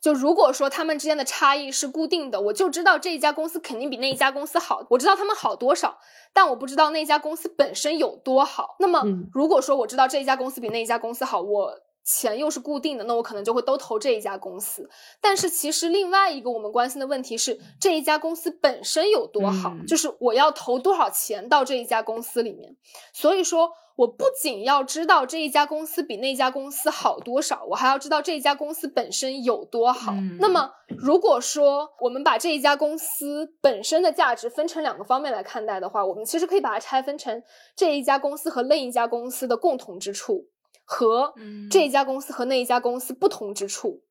[0.07, 5.99] 就如果说他们之间的差异是固定的，我就知道这一家公司肯定比那一家公司好，我知道他们好多少，
[6.33, 8.77] 但我不知道那家公司本身有多好。
[8.79, 14.89] 那么嗯如果说我知道这一家公司比那一家公司好，我钱又是固定的，那我可能就会都投这一家公司。
[15.21, 22.77] 但是其实另外一个我们关心的问题是，这一家公司本身有多好，嗯就是我要投多少钱到这一家公司里面。
[23.13, 30.13] 所以说，我不仅要知道这一家公司比那家公司好多少，我还要知道这一家公司本身有多好。
[30.13, 37.43] 嗯那么，如果说我们把这一家公司本身的价值分成两个方面来看待的话，我们其实可以把它拆分成
[37.75, 40.49] 这一家公司和另一家公司的共同之处，
[40.85, 44.03] 和嗯这一家公司和那一家公司不同之处。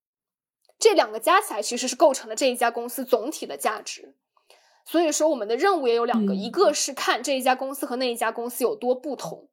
[0.79, 4.15] 这两个加起来其实是构成了这一家公司总体的价值。
[4.83, 9.47] 所以说，我们的任务也有两个，嗯一个是看这一家公司和那一家公司有多不同，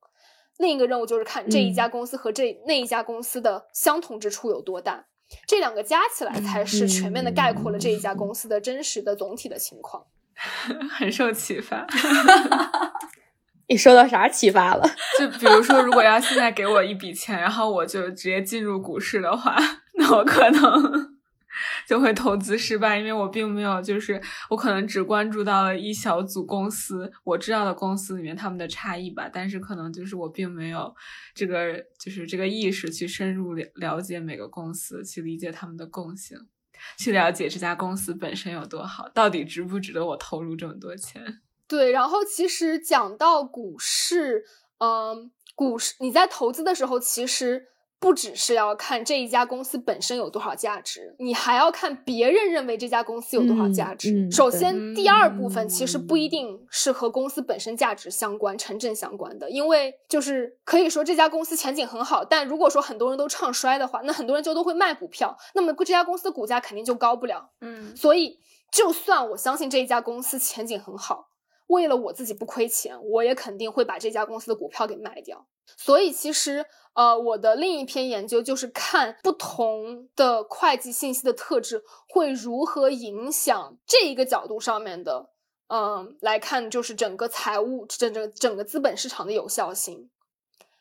[0.58, 5.06] 另一个任务就是看这一家公司和这、那一家公司的相同之处有多大。
[5.46, 10.04] 这两个加起来才是全面的概括了这一家公司的真实的总体的情况。
[10.90, 11.86] 很受启发。
[13.68, 14.86] 你受到啥启发了？
[15.18, 19.56] 就比如说，如果要现在给我一笔钱，然后我就直接进入股市的话，
[19.94, 21.11] 那我可能
[21.86, 30.94] 就会投资失败，因为我并没有，就是我可能只关注到了一小组公司，我知道的公司里面他们的差异吧，但是可能就是我并没有
[31.34, 36.38] 这个就是这个意识去深入了了解每个公司，去理解他们的共性。
[36.98, 41.40] 去了解这家公司本身有多好，到底值不值得我投入这么多钱？
[41.68, 44.44] 对，然后其实讲到股市，
[44.78, 47.68] 嗯，股市你在投资的时候，其实
[48.02, 54.28] 不只是要看这一家公司本身有多少价值，你还要看别人认为这家公司有多少嗯价值。
[54.28, 67.50] 首先，第二部分其实不一嗯定是和公司本身价值相关、成正相关的，因为就是可以说这家公司前景很好，但如果说很多人都唱衰的话，那很多人就都会卖股票，那么这家公司的股价肯定就高不了。
[67.60, 68.40] 嗯所以，
[68.72, 71.28] 就算我相信这一家公司前景很好，
[71.68, 75.46] 为了我自己不亏钱，我也肯定会把这家公司的股票给卖掉。
[75.76, 85.30] 所以，其实，呃，我的另一篇研究就是看不同的会计信息的特质会如何影响这一个角度上面的，
[85.68, 90.10] 嗯、来看就是整个财务整整整个资本市场的有效性。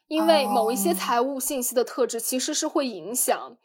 [0.08, 3.58] 因为某一些哦财务信息的特质其实是会影响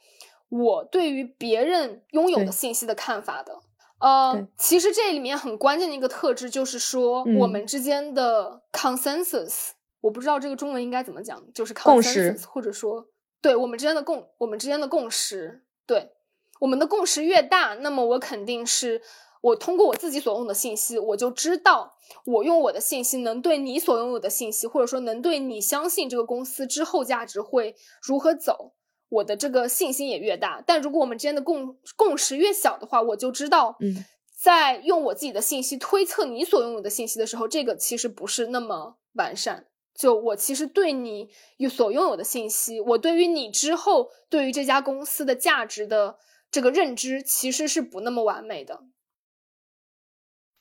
[0.48, 3.58] 我对于别人拥有的信息的看法的。
[3.98, 9.70] 呃，其实这里面很关键的一个特质就是说，我嗯们之间的 consensus，
[10.00, 13.08] 我不知道这个中文应该怎么讲，就是共识或者说
[13.40, 16.12] 对我们之间的共，我们之间的共识，对
[16.60, 19.02] 我们的共识越大，那么我肯定是
[19.40, 28.74] 我通过我自己所拥有的信息，我就知道我用我的信息能对你所拥有的信息，或者说能对你相信这个公司之后价值会如何走，
[29.08, 30.62] 我的这个信心也越大。
[30.66, 39.66] 但如果我们之间的共共识越小的话，我就知道，嗯，在用我自己的信息推测你所拥有的信息的时候，这个其实不是那么完善。
[39.98, 46.18] 就我其实对你有所拥有的信息，我对于你之后对于这家公司的价值的
[46.50, 48.74] 这个认知，其实是不那么完美的。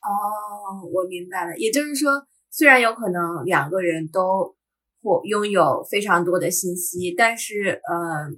[0.02, 1.58] 哦，我明白了。
[1.58, 4.56] 也就是说，虽然有可能两个人都
[5.02, 8.32] 或拥有非常多的信息，但是，呃，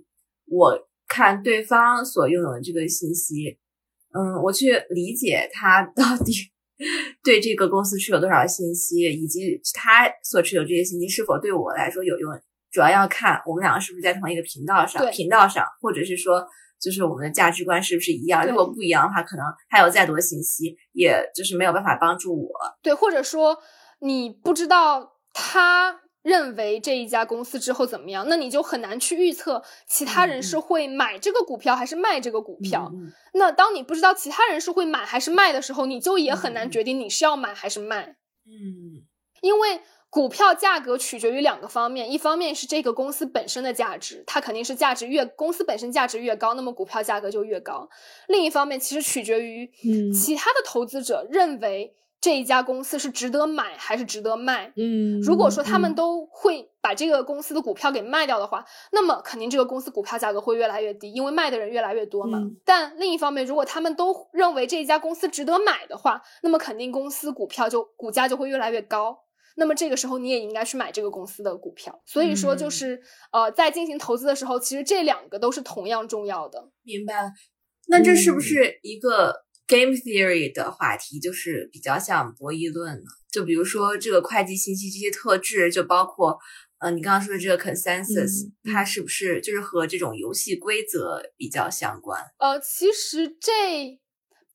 [0.45, 3.59] 我看对方所拥有的这个信息，
[4.13, 6.33] 嗯，我去理解他到底
[7.23, 12.31] 对这个公司持有多少信息，以及他所持有这些信息是否对我来说有用，
[12.71, 16.47] 主要要看我们两个是不是在同一个频道上，频道上，或者是说。
[16.79, 18.45] 就是我们的价值观是不是一样？
[18.45, 22.51] 如果不一样的话，可能他有再多信息，也就是没有办法帮助我。
[22.83, 23.57] 对，或者说
[24.01, 32.91] 你不知道他认为这一家公司之后怎么样，那你就很难去预测其他人是会买这个股票还是卖这个股票。
[32.93, 39.05] 嗯那当你不知道其他人是会买还是卖的时候，你就也很嗯难决定你是要买还是卖，嗯
[39.41, 39.81] 因为。
[40.09, 47.89] 股票价格取决于两个方面，一方面是这个公司本身的价值，它肯定是价值越公司本身价值越高，那么股票价格就越高。
[48.29, 54.73] 另一方面，其实取决于嗯其他的投资者认为这一家公司是值得买还是值得卖。
[54.75, 62.39] 嗯，如果说他们嗯都会把这个公司的股票给卖掉的话，那么肯定这个公司股票价格会越来越低，因为卖的人越来越多嘛。
[62.39, 69.19] 嗯但另一方面，如果他们都认为这一家公司值得买的话，那么肯定公司股票就股价就会越来越高。
[69.55, 72.01] 那么这个时候你也应该去买这个公司的股票。
[72.05, 73.01] 所以说，就嗯是、
[73.31, 76.69] 呃，在进行投资的时候，其实这两个都是同样重要的。
[76.83, 77.31] 明白了。
[77.87, 79.33] 那这是不嗯是一个
[79.67, 81.19] game theory 的话题？
[81.19, 83.03] 就是比较像博弈论呢？
[83.29, 86.39] 就比如说这个会计信息这些特质，就包括
[86.79, 92.21] 呃你刚刚说的这个 consensus，、嗯它是不是就是和这种游戏规则比较相关？
[92.39, 93.99] 呃，其实这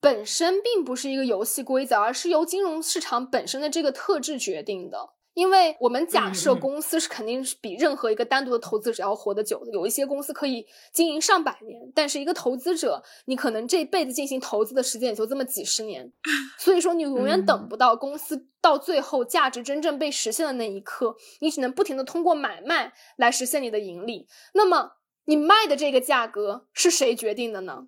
[0.01, 4.99] 本身并不是一个游戏规则，而是由金融市场本身的这个特质决定的。
[5.35, 16.13] 因为我们假设公司是肯定是比任何一个单独的投资者要活得久的，有一些公司可以经营上百年，但是一个投资者，你可能这辈子进行投资的时间也就这么几十年，
[16.59, 24.29] 所以说你永远等嗯不到公司到最后价值真正被实现的那一刻，你只能不停的通过买卖来实现你的盈利。
[24.55, 24.93] 那么
[25.25, 27.87] 你卖的这个价格是谁决定的呢？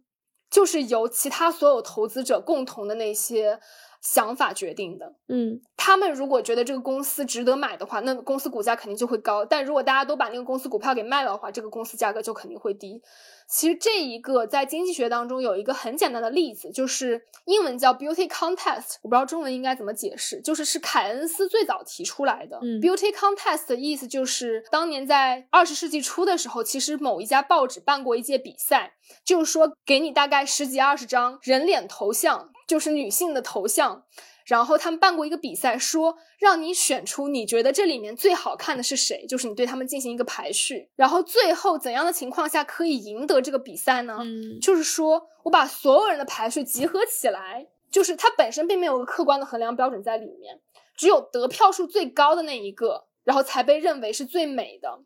[0.50, 3.58] 就是由其他所有投资者共同的那些
[4.04, 5.14] 想法决定的。
[5.28, 13.02] 嗯他们如果觉得这个公司值得买的话，那公司股价肯定就会高；但如果大家都把那个公司股票给卖了的话，这个公司价格就肯定会低。
[13.46, 22.58] 其实这一个在经济学当中有一个很简单的例子，就是英文叫 beauty contest，我不知道中文应该怎么解释，就是是凯恩斯最早提出来的。
[22.62, 34.04] 嗯 beauty contest 的意思就是当年在二十世纪初的时候，其实某一家报纸办过一届比赛，就是说给你大概十几二十张人脸头像，就是女性的头像。
[34.46, 40.90] 然后他们办过一个比赛，说让你选出你觉得这里面最好看的是谁，就是你对他们进行一个排序。
[40.96, 44.18] 然后最后怎样的情况下可以赢得这个比赛呢？
[44.20, 50.60] 嗯就是说我把所有人的排序集合起来，就是它本身并没有个客观的衡量标准在里面，
[50.94, 55.00] 只有得票数最高的那一个，然后才被认为是最美的。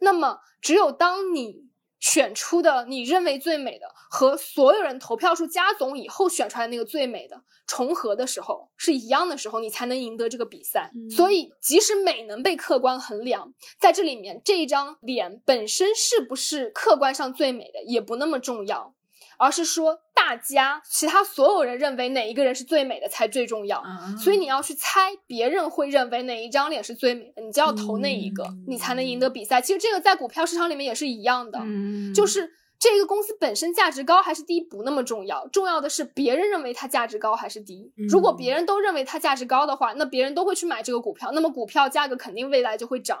[0.00, 1.64] 那么，只有当你
[2.02, 10.90] 选出的你认为最美的和所有人投票数加总以后选出来那个最美的重合的时候是一样的时候，你才能赢得这个比赛。
[10.94, 18.94] 嗯所以，即使美能被客观衡量，在这里面这一张脸本身是不是客观上最美的也不那么重要。
[19.38, 23.78] 而是说，大家其他所有人认为哪一个人是最美的才最重要。
[23.78, 29.60] 啊所以你要去猜别人会认为哪一张脸是最美的，你就要投那一个，嗯你才能赢得比赛。
[29.60, 37.92] 其实这个在股票市场里面也是一样的，嗯，就是这个公司本身价值高还是低不那么重要，重要的是别人认为它价值高还是低。
[38.08, 43.18] 如果别人都认为它价值高的话，那别人都会去买这个股票，那么股票价格肯定未来就会涨。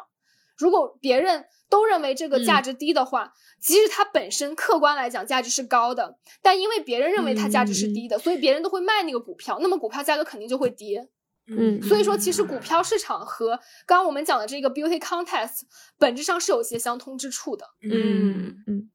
[0.58, 11.08] 如果别人都认为这个价值低的话，即使它本身客观来讲价值是高的，但因为别人认为它价值是低的，所以别人都会卖那个股票，那么股票价格肯定就会跌。
[11.48, 15.62] 嗯所以说，其实股票市场和刚刚我们讲的这个 beauty contest
[15.98, 17.66] 本质上是有一些相通之处的。
[17.82, 18.90] 嗯嗯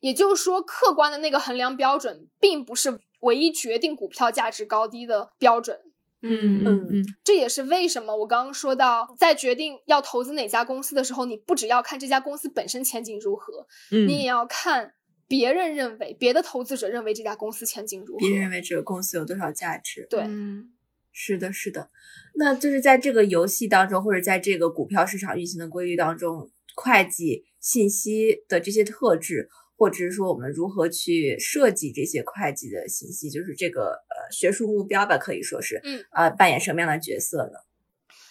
[0.00, 5.78] 也就是说，客观的那个衡量标准，并不是唯一决定股票价值高低的标准。
[6.22, 14.94] 嗯嗯嗯这也是为什么我刚刚说到，在决定要投资哪家公司的时候，你不只要看这家公司本身前景如何，嗯，你也要看
[15.26, 18.18] 别人认为、别的投资者认为这家公司前景如何。
[18.18, 20.06] 别人认为这个公司有多少价值？
[20.10, 20.72] 对嗯
[21.12, 21.90] 是的，是的。
[22.36, 29.48] 那就是在这个游戏当中，或者在这个股票市场运行的规律当中，会计信息的这些特质，
[29.80, 37.60] 或者是说我们如何去设计这些会计的信息，就是这个呃学术目标吧，可以说是，嗯，呃，扮演什么样的角色呢？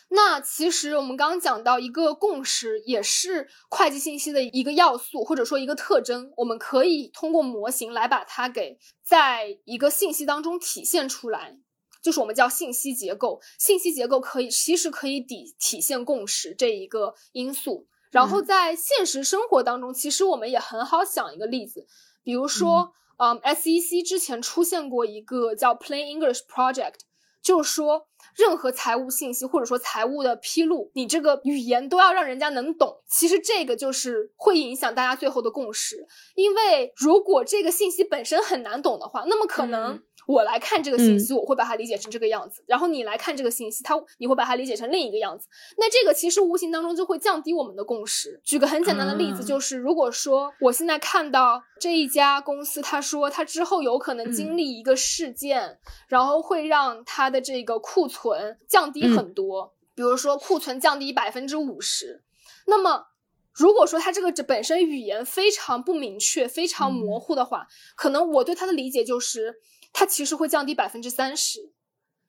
[0.10, 11.58] 那其实我们刚刚讲到一个共识，也是会计信息的一个要素，或者说一个特征，我们可以通过模型来把它给在一个信息当中体现出来。
[12.04, 13.42] 就是我们叫信息结构。
[13.58, 17.88] 信息结构可以其实可以体体现共识这一个因素。
[18.12, 21.86] 然后在现实生活当中，其实我们也很好想一个例子，
[22.24, 26.96] 比如说，嗯，SEC 之前出现过一个叫 Plain English Project，
[27.42, 28.08] 就是说。
[28.36, 33.02] 任何财务信息或者说财务的披露，你这个语言都要让人家能懂。
[33.10, 36.06] 其实这个就是会影响大家最后的共识，
[36.36, 40.02] 因为如果这个信息本身很难懂的话，那么可能。
[40.30, 42.64] 我来看这个信息，我会把它理解成这个样子。
[42.68, 45.48] 然后你来看这个信息，它你会把它理解成另一个样子。
[45.76, 48.40] 那这个其实无形当中就会降低我们的共识。
[48.44, 62.22] 举个很简单的例子，就是如果说我现在看到这一家公司，他说他之后有可能经历一个事件，然后会让他的这个库存降低很多，比如说库存降低百分之五十。
[62.68, 63.08] 那么
[63.52, 67.66] 如果说他这个这本身语言非常不明确、非常模糊的话，
[67.96, 69.56] 可能我对他的理解就是。
[69.92, 71.72] 它其实会降低百分之三十，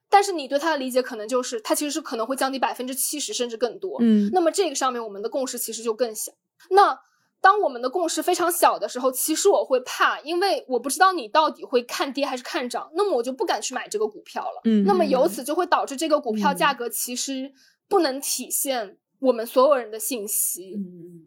[0.08, 3.98] 但是你对它的理解可能就是它其实是可能会降低百分之七十甚至更多。
[4.00, 6.32] 嗯，那么这个上面我们的共识其实就更小。
[6.70, 7.00] 那
[7.40, 14.60] 当我们的共识非常小的时候，其实我会怕，因为我不知道你到底会看跌还是看涨，那么我就不敢去买这个股票了。
[14.64, 17.52] 嗯，那么由此就会导致这个股票价格其实
[17.88, 18.98] 不能体现。
[19.20, 20.74] 我们所有人的信息，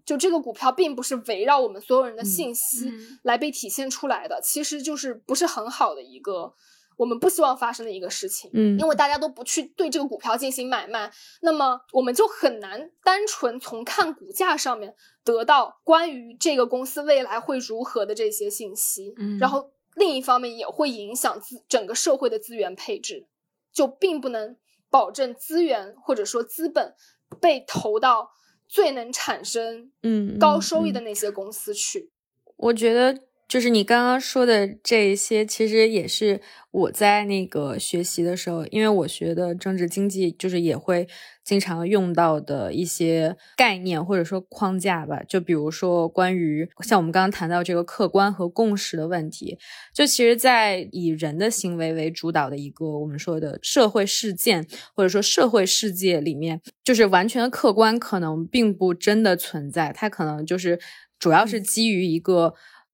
[0.03, 2.91] 就这个股票并不是围绕我们所有人的信息
[3.21, 6.53] 来被体现出来的，其实就是不是很好的一个
[6.97, 8.49] 我们不希望发生的一个事情。
[8.53, 19.13] 嗯，因为大家都不去对这个股票进行买卖，那么我们就很难单纯从看股价上面得到关于这个公司未来会如何的这些信息。
[19.17, 23.27] 嗯，然后另一方面也会影响资整个社会的资源配置，
[23.71, 24.57] 就并不能
[24.89, 26.95] 保证资源或者说资本。
[27.39, 28.31] 被投到
[28.67, 32.11] 最能产生嗯高收益的那些公司去，
[32.57, 33.19] 我觉得
[33.53, 36.41] 就是你刚刚说的这些，其实也是
[36.71, 41.07] 我在那个学习的时候，因为我学的政治经济，就是也会。
[41.43, 49.57] 经常用到的一些概念或者说框架吧，就比如说关于像我们刚刚谈到这个客观和共识的问题，
[49.93, 60.79] 就其实，在以人的行为为主导的一个我们说的社会事件或者说社会世界里面，就是完全客观可能并不真的存在，它可能就是
[61.19, 62.53] 主要是基于一个，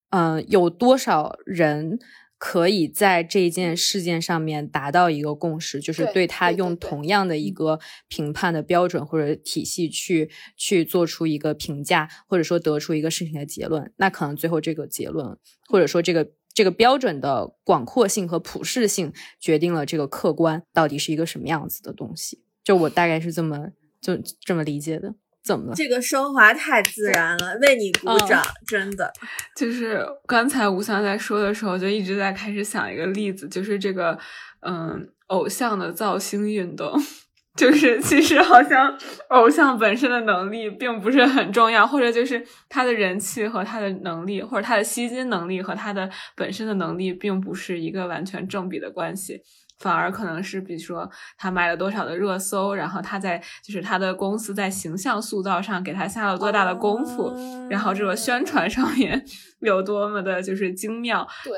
[0.09, 1.99] 嗯，有多少人。
[2.41, 13.91] 可以在这件事件上面达到一个共识，就是对他用同样的一个评判的标准或者体系去去做出一个评价，或者说得出一个事情的结论。
[13.97, 15.37] 那可能最后这个结论
[15.67, 22.41] 或者说这个这个标准的广阔性和普适性，决定了这个客观到底是一个什么样子的东西。
[22.63, 25.13] 就我大概是这么就这么理解的。
[25.43, 25.73] 怎么了？
[25.75, 28.43] 这个升华太自然了，为你鼓掌！
[28.67, 29.11] 真的，
[29.55, 34.17] 就是刚才吴翔在说的时候，就一直在开始想一个例子，就是这个，
[34.61, 36.93] 嗯，偶像的造星运动，
[37.55, 38.97] 就是其实好像
[39.29, 49.41] 偶像本身的能力并不是很重要，或者就是他的人气和他的能力，或者他的吸金能力和他的本身的能力，并不是一个完全正比的关系。
[49.79, 57.33] 反而可能是，比如说他买了多少的热搜，然后他在就是他的公司在形象塑造上给他下了多大的功夫，
[57.69, 59.25] 然后这个宣传上面
[59.61, 61.27] 有多么的就是精妙。
[61.43, 61.57] 对，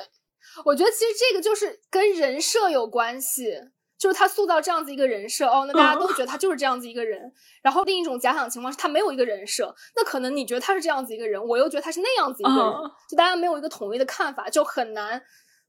[0.65, 3.59] 我觉得其实这个就是跟人设有关系，
[3.97, 7.33] 就是他塑造这样子一个人设，哦，那大家都觉得他就是这样子一个人。
[7.63, 12.73] 然后另一种假想情况是他没有一个人设，那可能你觉得他是这样子一个人，我又觉得他是那样子一个人，
[13.09, 15.21] 就大家没有一个统一的看法，就很难。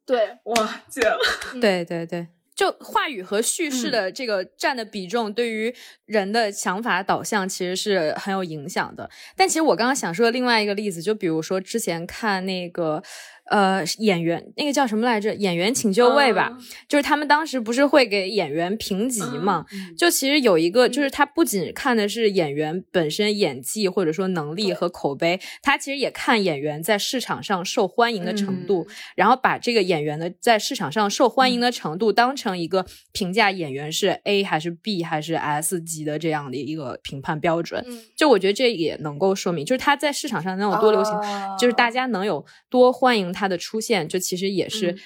[0.04, 1.16] 对，哇，绝了！
[1.60, 2.26] 对对对。
[2.54, 5.74] 就话语和叙事的这个占的比重，对于
[6.04, 9.08] 人的想法导向其实是很有影响的。
[9.36, 13.02] 但其实我刚刚想说的另外一个例子，就比如说之前看那个。
[13.50, 15.34] 呃，演员那个叫什么来着？
[15.34, 16.56] 演员请就位吧，
[16.88, 19.66] 就是他们当时不是会给演员评级嘛？
[19.98, 28.86] 就其实有一个，就是他不仅看的是演员本身演技或者说能力和口碑，他其实也看演员在市场上受欢迎的程度，
[29.16, 37.84] 然后把这个演员的在市场上受欢迎的程度当成一个评价演员是 A 还是 B 还是 S 级的这样的一个评判标准。
[38.16, 41.12] 就我觉得这也能够说明，就是他在市场上能有多流行，
[41.58, 43.41] 就是大家能有多欢迎他。
[43.42, 44.96] 他的出现，就其实也是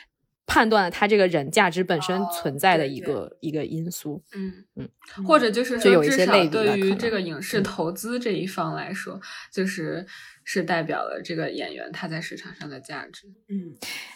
[0.44, 4.22] 判断了他这个人价值本身存在的一个一个因素。
[4.34, 4.88] 嗯嗯，
[5.24, 9.18] 或者就是就有一些类对于这个影视投资这一方来说，
[9.50, 10.06] 就是
[10.44, 13.26] 是代表了这个演员他在市场上的价值。
[13.48, 13.74] 嗯，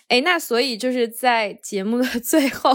[0.09, 2.73] 哎，那所以就是在节目的 最后，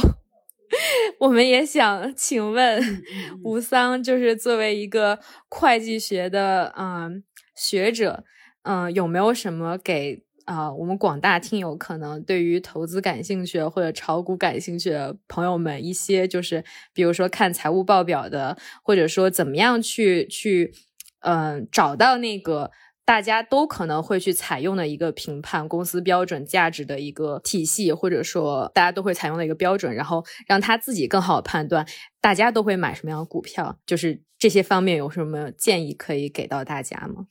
[1.20, 2.84] 我们也想请问
[3.46, 7.24] 吴桑，就是作为一个会计学的嗯
[7.56, 8.26] 学者，
[8.64, 20.74] 嗯，有没有什么给啊，我们广大听友可能对于投资感兴趣或者炒股感兴趣的朋友们，一些就是比如说看财务报表的，或者说怎么样去去
[21.20, 22.72] 嗯找到那个。
[23.08, 31.86] 大家都可能会去采用的一个评判公司标准价值的一个体系，或者说大家都会采用的一个标准，然后让他自己更好判断
[32.20, 33.78] 大家都会买什么样的股票。
[33.86, 37.28] 就是这些方面有什么建议可以给到大家吗？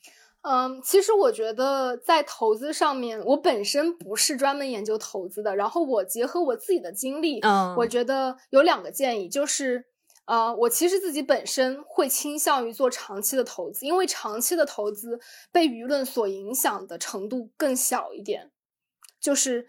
[0.49, 9.87] 嗯，其实我觉得在投资上面，我本身不是专门研究投资的，然后我结合我自己的经历，嗯，我觉得有两个建议，就是。
[10.27, 15.21] 呃，我其实自己本身会倾向于做长期的投资，因为长期的投资
[15.53, 18.51] 被舆论所影响的程度更小一点，
[19.21, 19.69] 就是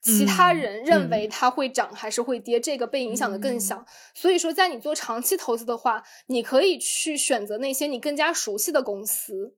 [0.00, 3.84] 其他人认为它会涨还是会跌，这个被影响的更小。
[4.14, 9.54] 所以说，在你做长期投资的话，你可以去选择那些你更加熟悉的公司。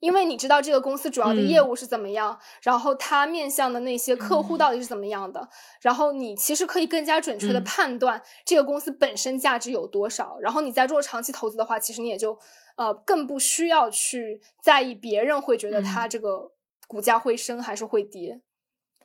[0.00, 5.48] 因为你知道这个公司主要的业务是怎么样，然后它面向的那些客户到底是怎么样的，
[5.80, 10.38] 然后你其实可以更加准确的判断这个公司本身价值有多少。
[10.40, 12.38] 然后你在做长期投资的话，其实你也就
[12.76, 16.52] 呃更不需要去在意别人会觉得它这个
[16.88, 18.40] 股价会升还是会跌。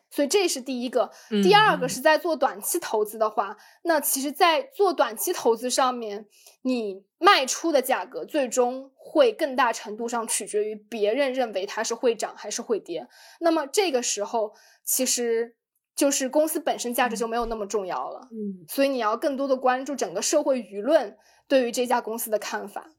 [0.10, 1.12] 所以这是第一个，
[1.44, 6.28] 第二个是在做短期投资的话，那其实，在做短期投资上面，
[6.62, 13.08] 你卖出的价格最终会更大程度上取决于别人认为它是会涨还是会跌。
[13.40, 14.54] 那么这个时候，
[14.84, 15.56] 其实
[15.96, 18.22] 就是公司本身价值就没有那么重要了。
[18.32, 22.90] 嗯，所以你要更多的关注整个社会舆论对于这家公司的看法。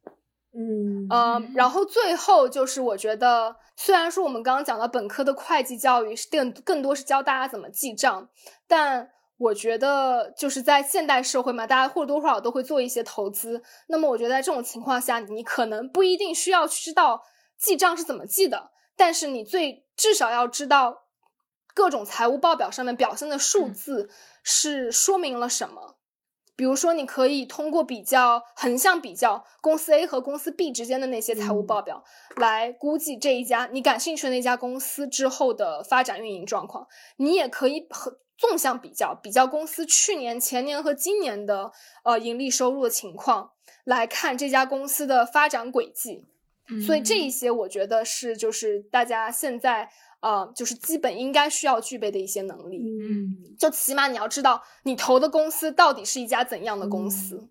[0.58, 8.28] 嗯呃，然后最后就是我觉得，虽然说我们刚刚讲到本科的会计教育是更更多是教大家怎么记账，
[8.66, 13.62] 但我觉得就是在现代社会嘛，大家或多或少都会做一些投资。
[13.88, 17.22] 那么我觉得在这种情况下，你可能不一定需要知道
[17.58, 21.02] 记账是怎么记的，但是你最至少要知道
[21.74, 24.08] 各种财务报表上面表现的数字
[24.42, 25.95] 是说明了什么。
[26.56, 32.02] 比如说，你可以通过比较横向比较公司 A 和公司 B 之间的那些财务报表，
[32.36, 36.88] 来估计这一家你感兴趣的那家公司之后的发展运营状况。
[37.18, 41.70] 你也可以和纵向比较，比较公司去年、前年和今年的
[42.04, 43.52] 呃盈利收入的情况，
[43.84, 46.24] 来看这家公司的发展轨迹。
[46.84, 49.90] 所以这一些，我觉得是就是大家现在。
[50.26, 57.48] 啊，就是基本应该需要具备的一些能力，嗯，就起码你要知道你投的公司到底是一家怎样的公司。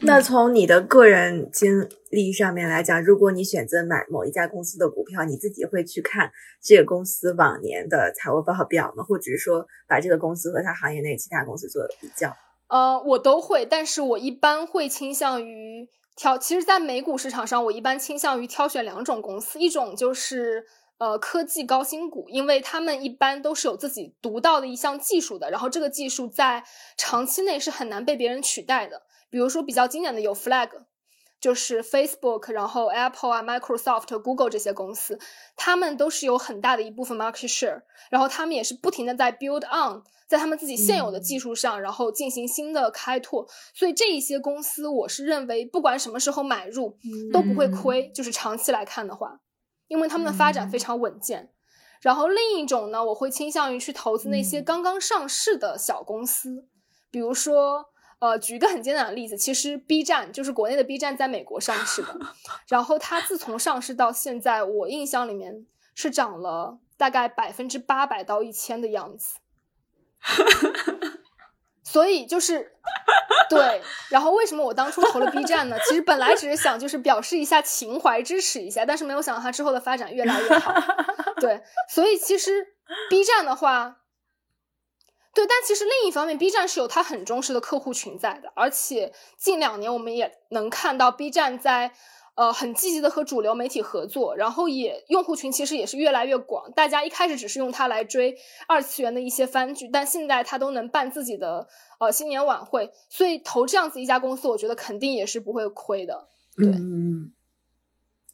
[0.00, 6.30] 那从你的个人经历上面来讲，如果你选择买某一家公司的股票，你自己会去看
[6.62, 9.02] 这个公司往年的财务报表吗？
[9.02, 12.36] 或者是说把这个公司和它行业内其他公司做比较？
[12.68, 16.36] 呃，我都会，但是我一般会倾向于挑。
[16.36, 20.66] 其实，在美股市场上，我一般倾向于挑选两种公司，一种就是。
[20.98, 26.64] 呃，科技高新股，因为他们一般都是有自己独到的一项技术的，然后这个技术在
[26.96, 29.02] 长期内是很难被别人取代的。
[29.28, 30.70] 比如说比较经典的有 Flag，
[31.38, 35.18] 就是 Facebook，然后 Apple 啊、Microsoft、Google 这些公司，
[35.54, 43.46] 他们都是有很大的一部分 market share，然后他们也是不停的在 build on，在他们自己现有的技术上，然后进行新的开拓。
[43.74, 46.96] 所以这一些公司，我是认为不管什么时候买入
[47.34, 49.40] 都不会亏，就是长期来看的话。
[49.88, 51.50] 因为他们的发展非常稳健，
[52.00, 56.66] 然后另一种呢，我会倾向于去投资那些刚刚上市的小公司，
[57.10, 57.86] 比如说，
[58.18, 62.18] 呃，举一个很简单的例子，其实 B 站就是国内的 B 站在美国上市的，
[62.68, 69.36] 然后它自从上市到现在，我印象里面是涨了大概百分之八百到一千的样子。
[71.96, 72.72] 所以就是
[73.48, 73.80] 对，
[74.10, 75.78] 然后为什么我当初投了 B 站呢？
[75.88, 80.74] 其实本来只是想就是表示一下情怀，支持一下，但是没有想到它之后的发展越来越好。
[81.40, 82.74] 对，所以其实
[83.08, 84.02] B 站的话，
[85.32, 91.92] 对，但其实另一方面，B 站是有它很忠实的客户群在的，而且近两年我们也能看到 B 站在。
[92.36, 96.70] 呃，很积极的和主流媒体合作，然后也用户群其实也是越来越广。
[96.72, 98.36] 大家一开始只是用它来追
[98.68, 101.66] 二次元的一些番剧，但现在它都能办自己的
[101.98, 106.28] 呃新年晚会，所以投这样子一家公司，我觉得肯定也是不会亏的。
[106.54, 107.32] 对，嗯，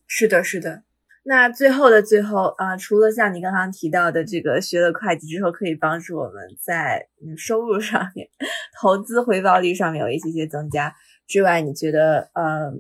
[0.09, 0.83] 是的，是的。
[1.23, 8.29] 那最后的最后啊，除了像你刚刚提到的这个学了会计之后可以帮助我们在收入上面、
[8.81, 10.93] 投资回报率上面有一些些增加
[11.29, 12.73] 之外，你觉得呃？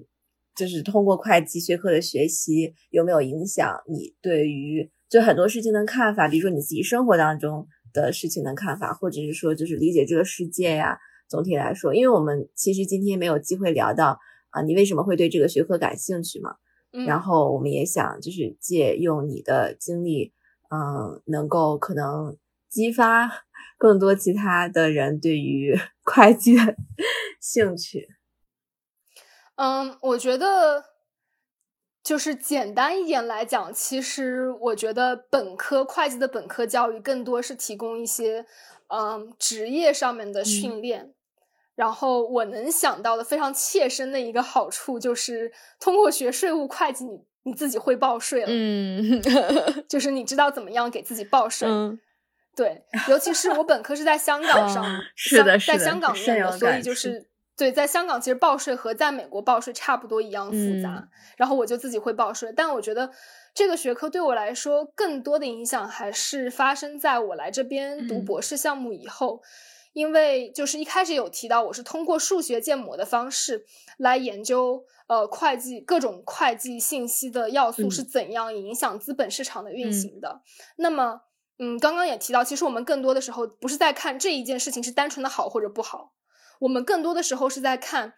[0.55, 6.29] 就是通过会计学科的学习，有没有影响你对于就很多事情的看法？
[6.29, 10.99] 比如说你自己生活当中的事情的看法，或者是说就是理解这个世界呀。
[11.29, 14.19] 总体来说，因为我们其实今天没有机会聊到
[14.51, 16.57] 啊，你为什么会对这个学科感兴趣嘛？
[17.07, 20.35] 然后我们也想就是借用你的经历，
[20.69, 22.37] 嗯，能够可能
[22.69, 23.31] 激发
[23.79, 25.75] 更多其他的人对于
[26.05, 26.77] 会计的
[27.41, 28.09] 兴趣。
[29.57, 30.85] 嗯，我觉得
[32.03, 38.47] 就是简单一点来讲，其实我觉得本科会计的本科教育更多是提供一些
[38.89, 41.13] 嗯职业上面的训练。
[41.75, 45.51] 然后我能想到的非常切身的一个好处，就是
[45.81, 48.49] 通过学税务会计，你你自己会报税了。
[48.51, 49.23] 嗯，
[49.89, 51.67] 就是你知道怎么样给自己报 税。
[51.67, 51.99] 嗯，
[52.55, 54.85] 对，尤其是我本科是在香 港上，
[55.17, 57.27] 是的，在香港念的，所以就是
[57.57, 61.09] 对，在香港其实报税和在美国报税差不多一样复杂。
[61.37, 63.11] 然后我就自己会报税，但我觉得
[63.55, 69.43] 这个学科对我来说更多的影响还是发生在我来这边读博士项目以后。
[69.95, 73.67] 因为就是一开始有提到，我是通过数学建模的方式
[73.99, 80.41] 来研究，呃，会计各种会计信息的要素是怎样影响资本市场的运行的。
[80.77, 81.21] 那么，
[81.59, 86.15] 嗯，刚刚也提到，其实我们更多的时候不是在看这一件事情是单纯的好或者不好，
[86.63, 88.15] 我们更多的时候是在看。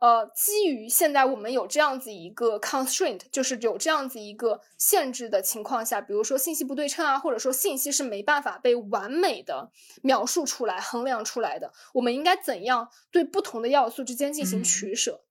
[0.00, 9.70] 呃，基于现在我们有这样子一个 constraint，就是有这样子一个限制的情况下，比如说信息不对称啊，或者说信息是没办法被完美的
[10.02, 15.24] 描述出来、衡量出来的，我们应该怎样对不同的要素之间进行取舍？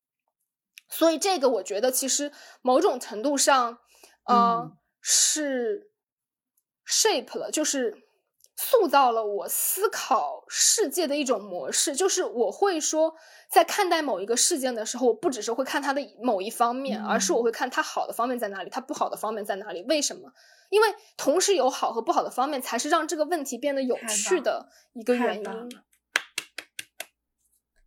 [0.89, 2.31] 所以这个我觉得其实
[2.63, 3.77] 某种程度上，
[4.23, 5.91] 呃，是
[6.87, 8.02] shape 了，就是
[8.69, 13.15] 塑造了我思考世界的一种模式，就是我会说。
[13.49, 19.83] 在看待某一个事件的时候，我不只是会看它的某一方面，而是我会看它好的方面在哪里，它不好的方面在哪里。
[19.83, 20.33] 为什么？
[20.69, 20.87] 因为
[21.17, 25.43] 同时有好和不好的方面，才是让这个问题变得有趣的一个原因。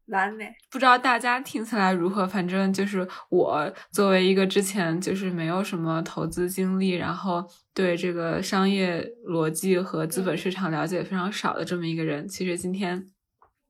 [0.09, 0.54] 完美。
[0.70, 2.26] 不知道大家听起来如何？
[2.26, 7.44] 反正就是我作为一个之前就是没有什么投资经历，然后
[7.74, 13.11] 对这个商业逻辑和资本市场了解非常少的这么一个人，其实今天。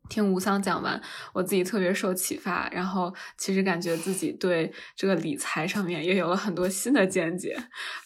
[0.08, 1.00] 听吴桑讲完，
[1.32, 7.56] 我自己特别受启发，然后其实感觉自己对这个理财上面也有了很多新的见解，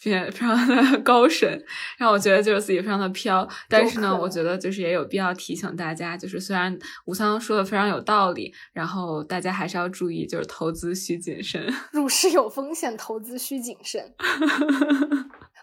[0.03, 1.62] 并且非常的 高深，
[1.98, 3.46] 让我觉得就是自己非常的飘。
[3.68, 14.14] 但是呢，我觉得就是也有必要提醒大家，就是虽然吴桑说的非常有道理，然后大家还是要注意，就是投资需谨慎， 入市有风险，投资需谨慎，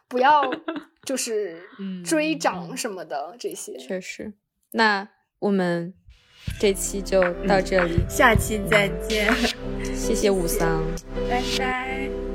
[0.07, 0.43] 不要
[1.03, 1.61] 就是
[2.05, 3.77] 追涨什么的这些。
[3.77, 4.33] 确实，
[4.71, 5.07] 那
[5.39, 5.93] 我们。
[6.59, 9.33] 这期就到这里，下期再见，
[9.95, 10.83] 谢谢武桑，
[11.29, 12.26] 拜拜。